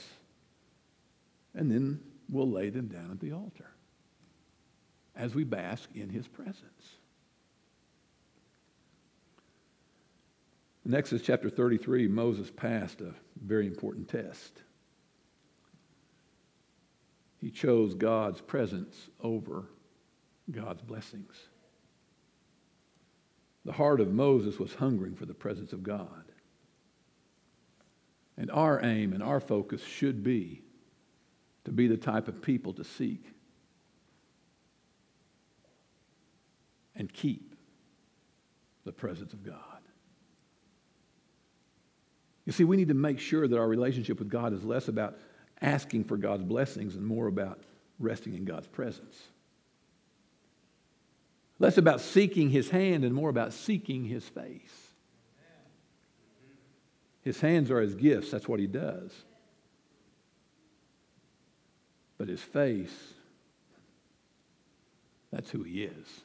and 1.56 1.72
then 1.72 2.00
we'll 2.30 2.50
lay 2.50 2.70
them 2.70 2.88
down 2.88 3.10
at 3.12 3.20
the 3.20 3.32
altar 3.32 3.72
as 5.15 5.34
we 5.34 5.44
bask 5.44 5.89
in 5.96 6.10
His 6.10 6.28
presence. 6.28 6.96
In 10.86 10.96
Exodus 10.96 11.26
chapter 11.26 11.50
33, 11.50 12.08
Moses 12.08 12.52
passed 12.52 13.02
a 13.02 13.13
very 13.44 13.67
important 13.67 14.08
test. 14.08 14.62
He 17.41 17.49
chose 17.49 17.95
God's 17.95 18.39
presence 18.39 19.10
over 19.19 19.65
God's 20.51 20.84
blessings. 20.84 21.34
The 23.65 23.71
heart 23.71 23.99
of 23.99 24.13
Moses 24.13 24.60
was 24.60 24.75
hungering 24.75 25.15
for 25.15 25.25
the 25.25 25.34
presence 25.34 25.73
of 25.73 25.82
God. 25.82 26.23
And 28.38 28.49
our 28.51 28.84
aim 28.84 29.13
and 29.13 29.23
our 29.23 29.39
focus 29.39 29.84
should 29.84 30.23
be 30.23 30.62
to 31.65 31.71
be 31.71 31.88
the 31.88 31.97
type 31.97 32.27
of 32.27 32.41
people 32.41 32.73
to 32.73 32.84
seek 32.84 33.23
and 36.95 37.12
keep 37.12 37.56
the 38.86 38.91
presence 38.91 39.34
of 39.34 39.43
God. 39.43 39.56
You 42.45 42.51
see, 42.51 42.63
we 42.63 42.77
need 42.77 42.88
to 42.88 42.95
make 42.95 43.19
sure 43.19 43.47
that 43.47 43.58
our 43.58 43.67
relationship 43.67 44.19
with 44.19 44.30
God 44.30 44.54
is 44.54 44.63
less 44.63 44.88
about 44.88 45.17
asking 45.62 46.06
for 46.06 46.17
God's 46.17 46.43
blessings 46.43 46.95
and 46.95 47.06
more 47.06 47.28
about 47.28 47.60
resting 48.00 48.34
in 48.34 48.45
God's 48.45 48.67
presence. 48.67 49.19
Less 51.60 51.78
about 51.78 52.02
seeking 52.02 52.50
his 52.50 52.69
hand 52.69 53.06
and 53.06 53.13
more 53.13 53.30
about 53.30 53.54
seeking 53.54 54.06
his 54.06 54.28
face. 54.28 54.88
His 57.21 57.39
hands 57.39 57.69
are 57.69 57.80
his 57.80 57.93
gifts, 57.93 58.32
that's 58.32 58.47
what 58.47 58.60
he 58.60 58.65
does. 58.65 59.12
But 62.17 62.28
his 62.28 62.41
face, 62.41 63.13
that's 65.32 65.52
who 65.52 65.62
he 65.62 65.84
is. 65.84 66.21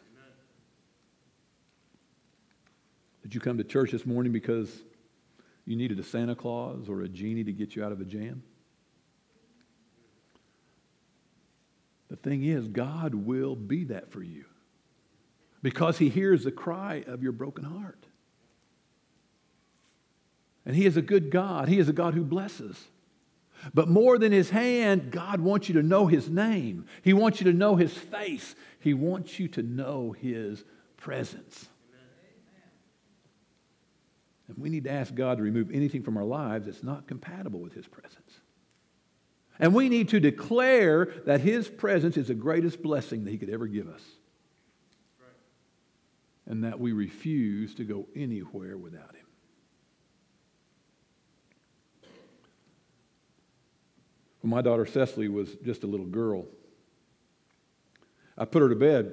Did 3.22 3.34
you 3.34 3.40
come 3.40 3.58
to 3.58 3.64
church 3.64 3.90
this 3.90 4.06
morning 4.06 4.32
because 4.32 4.82
you 5.66 5.76
needed 5.76 5.98
a 5.98 6.02
Santa 6.02 6.34
Claus 6.34 6.88
or 6.88 7.02
a 7.02 7.08
genie 7.08 7.44
to 7.44 7.52
get 7.52 7.76
you 7.76 7.84
out 7.84 7.92
of 7.92 8.00
a 8.00 8.04
jam? 8.04 8.42
The 12.08 12.16
thing 12.16 12.44
is, 12.44 12.68
God 12.68 13.14
will 13.14 13.56
be 13.56 13.84
that 13.84 14.12
for 14.12 14.22
you 14.22 14.44
because 15.62 15.98
He 15.98 16.08
hears 16.08 16.44
the 16.44 16.52
cry 16.52 17.04
of 17.06 17.22
your 17.22 17.32
broken 17.32 17.64
heart. 17.64 18.06
And 20.64 20.76
He 20.76 20.86
is 20.86 20.96
a 20.96 21.02
good 21.02 21.30
God, 21.30 21.68
He 21.68 21.78
is 21.78 21.88
a 21.88 21.92
God 21.92 22.14
who 22.14 22.24
blesses. 22.24 22.76
But 23.72 23.88
more 23.88 24.18
than 24.18 24.32
His 24.32 24.50
hand, 24.50 25.10
God 25.10 25.40
wants 25.40 25.68
you 25.68 25.74
to 25.74 25.82
know 25.82 26.06
His 26.06 26.28
name, 26.28 26.86
He 27.02 27.12
wants 27.12 27.40
you 27.40 27.50
to 27.50 27.56
know 27.56 27.76
His 27.76 27.92
face, 27.92 28.54
He 28.78 28.94
wants 28.94 29.38
you 29.38 29.48
to 29.48 29.62
know 29.62 30.12
His 30.12 30.64
presence. 30.96 31.68
And 34.48 34.58
we 34.58 34.68
need 34.68 34.84
to 34.84 34.92
ask 34.92 35.12
God 35.14 35.38
to 35.38 35.42
remove 35.42 35.72
anything 35.72 36.04
from 36.04 36.16
our 36.16 36.24
lives 36.24 36.66
that's 36.66 36.84
not 36.84 37.08
compatible 37.08 37.58
with 37.58 37.72
His 37.72 37.88
presence. 37.88 38.25
And 39.58 39.74
we 39.74 39.88
need 39.88 40.10
to 40.10 40.20
declare 40.20 41.06
that 41.24 41.40
His 41.40 41.68
presence 41.68 42.16
is 42.16 42.28
the 42.28 42.34
greatest 42.34 42.82
blessing 42.82 43.24
that 43.24 43.30
He 43.30 43.38
could 43.38 43.50
ever 43.50 43.66
give 43.66 43.88
us. 43.88 44.02
And 46.46 46.64
that 46.64 46.78
we 46.78 46.92
refuse 46.92 47.74
to 47.76 47.84
go 47.84 48.06
anywhere 48.14 48.76
without 48.76 49.14
Him. 49.14 49.26
When 54.42 54.50
my 54.50 54.62
daughter 54.62 54.86
Cecily 54.86 55.28
was 55.28 55.54
just 55.64 55.82
a 55.82 55.86
little 55.86 56.06
girl, 56.06 56.46
I 58.38 58.44
put 58.44 58.62
her 58.62 58.68
to 58.68 58.76
bed. 58.76 59.12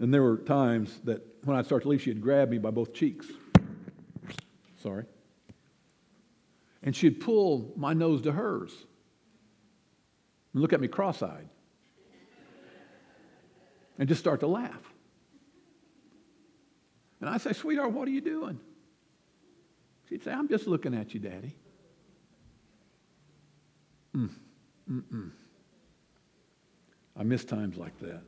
And 0.00 0.12
there 0.12 0.22
were 0.22 0.36
times 0.36 1.00
that 1.04 1.22
when 1.44 1.56
I'd 1.56 1.66
start 1.66 1.82
to 1.84 1.88
leave, 1.88 2.02
she'd 2.02 2.20
grab 2.20 2.50
me 2.50 2.58
by 2.58 2.70
both 2.70 2.92
cheeks. 2.92 3.26
Sorry. 4.82 5.04
And 6.82 6.94
she'd 6.94 7.20
pull 7.20 7.72
my 7.76 7.92
nose 7.92 8.22
to 8.22 8.32
hers 8.32 8.72
and 10.52 10.62
look 10.62 10.72
at 10.72 10.80
me 10.80 10.88
cross 10.88 11.22
eyed 11.22 11.48
and 13.98 14.08
just 14.08 14.20
start 14.20 14.40
to 14.40 14.46
laugh. 14.46 14.92
And 17.20 17.28
I'd 17.28 17.40
say, 17.40 17.52
Sweetheart, 17.52 17.92
what 17.92 18.06
are 18.06 18.12
you 18.12 18.20
doing? 18.20 18.60
She'd 20.08 20.22
say, 20.22 20.32
I'm 20.32 20.48
just 20.48 20.66
looking 20.66 20.94
at 20.94 21.12
you, 21.14 21.20
Daddy. 21.20 21.54
Mm, 24.16 24.30
mm-mm. 24.90 25.30
I 27.16 27.22
miss 27.24 27.44
times 27.44 27.76
like 27.76 27.98
that. 27.98 28.22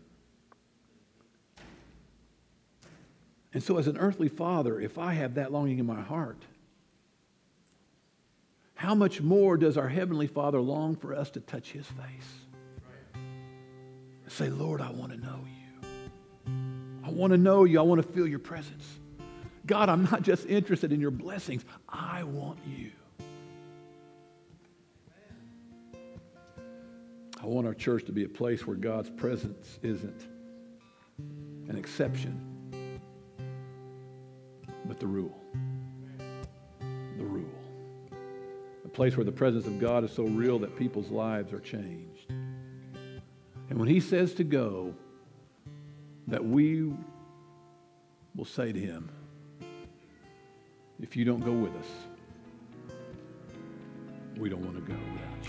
And 3.53 3.63
so, 3.63 3.79
as 3.79 3.89
an 3.89 3.97
earthly 3.99 4.29
father, 4.29 4.81
if 4.81 4.99
I 4.99 5.15
have 5.15 5.35
that 5.35 5.53
longing 5.53 5.79
in 5.79 5.87
my 5.87 6.01
heart, 6.01 6.45
how 8.81 8.95
much 8.95 9.21
more 9.21 9.59
does 9.59 9.77
our 9.77 9.91
Heavenly 9.91 10.27
Father 10.27 10.59
long 10.59 10.97
for 10.97 11.15
us 11.15 11.29
to 11.33 11.41
touch 11.41 11.71
His 11.71 11.85
face? 11.85 13.23
Say, 14.27 14.49
Lord, 14.49 14.81
I 14.81 14.91
want 14.91 15.13
to 15.13 15.19
know 15.19 15.45
you. 15.45 15.87
I 17.05 17.11
want 17.11 17.35
to 17.35 17.37
know 17.37 17.65
you. 17.65 17.79
I 17.79 17.83
want 17.83 18.01
to 18.01 18.09
feel 18.11 18.27
your 18.27 18.39
presence. 18.39 18.89
God, 19.67 19.91
I'm 19.91 20.05
not 20.05 20.23
just 20.23 20.47
interested 20.47 20.95
in 20.95 21.01
your 21.01 21.11
blessings, 21.11 21.63
I 21.91 22.23
want 22.23 22.59
you. 22.67 22.91
I 27.39 27.45
want 27.45 27.67
our 27.67 27.75
church 27.75 28.07
to 28.07 28.13
be 28.13 28.25
a 28.25 28.31
place 28.31 28.67
where 28.67 28.77
God's 28.77 29.11
presence 29.11 29.79
isn't 29.83 30.27
an 31.69 31.77
exception 31.77 32.99
but 34.87 34.99
the 34.99 35.07
rule. 35.07 35.39
Place 38.93 39.17
where 39.17 39.25
the 39.25 39.33
presence 39.33 39.67
of 39.67 39.79
God 39.79 40.05
is 40.05 40.13
so 40.13 40.25
real 40.25 40.59
that 40.61 40.77
people's 40.77 41.11
lives 41.11 41.53
are 41.53 41.61
changed. 41.61 42.33
And 43.69 43.79
when 43.79 43.89
he 43.89 44.01
says 44.01 44.35
to 44.35 44.45
go, 44.45 44.95
that 46.27 46.45
we 46.45 46.93
will 48.37 48.45
say 48.45 48.73
to 48.73 48.79
him, 48.79 49.11
if 51.01 51.17
you 51.17 51.25
don't 51.25 51.41
go 51.41 51.53
with 51.53 51.75
us, 51.75 51.87
we 54.37 54.49
don't 54.49 54.65
want 54.65 54.77
to 54.77 54.83
go 54.83 54.99
without. 55.13 55.40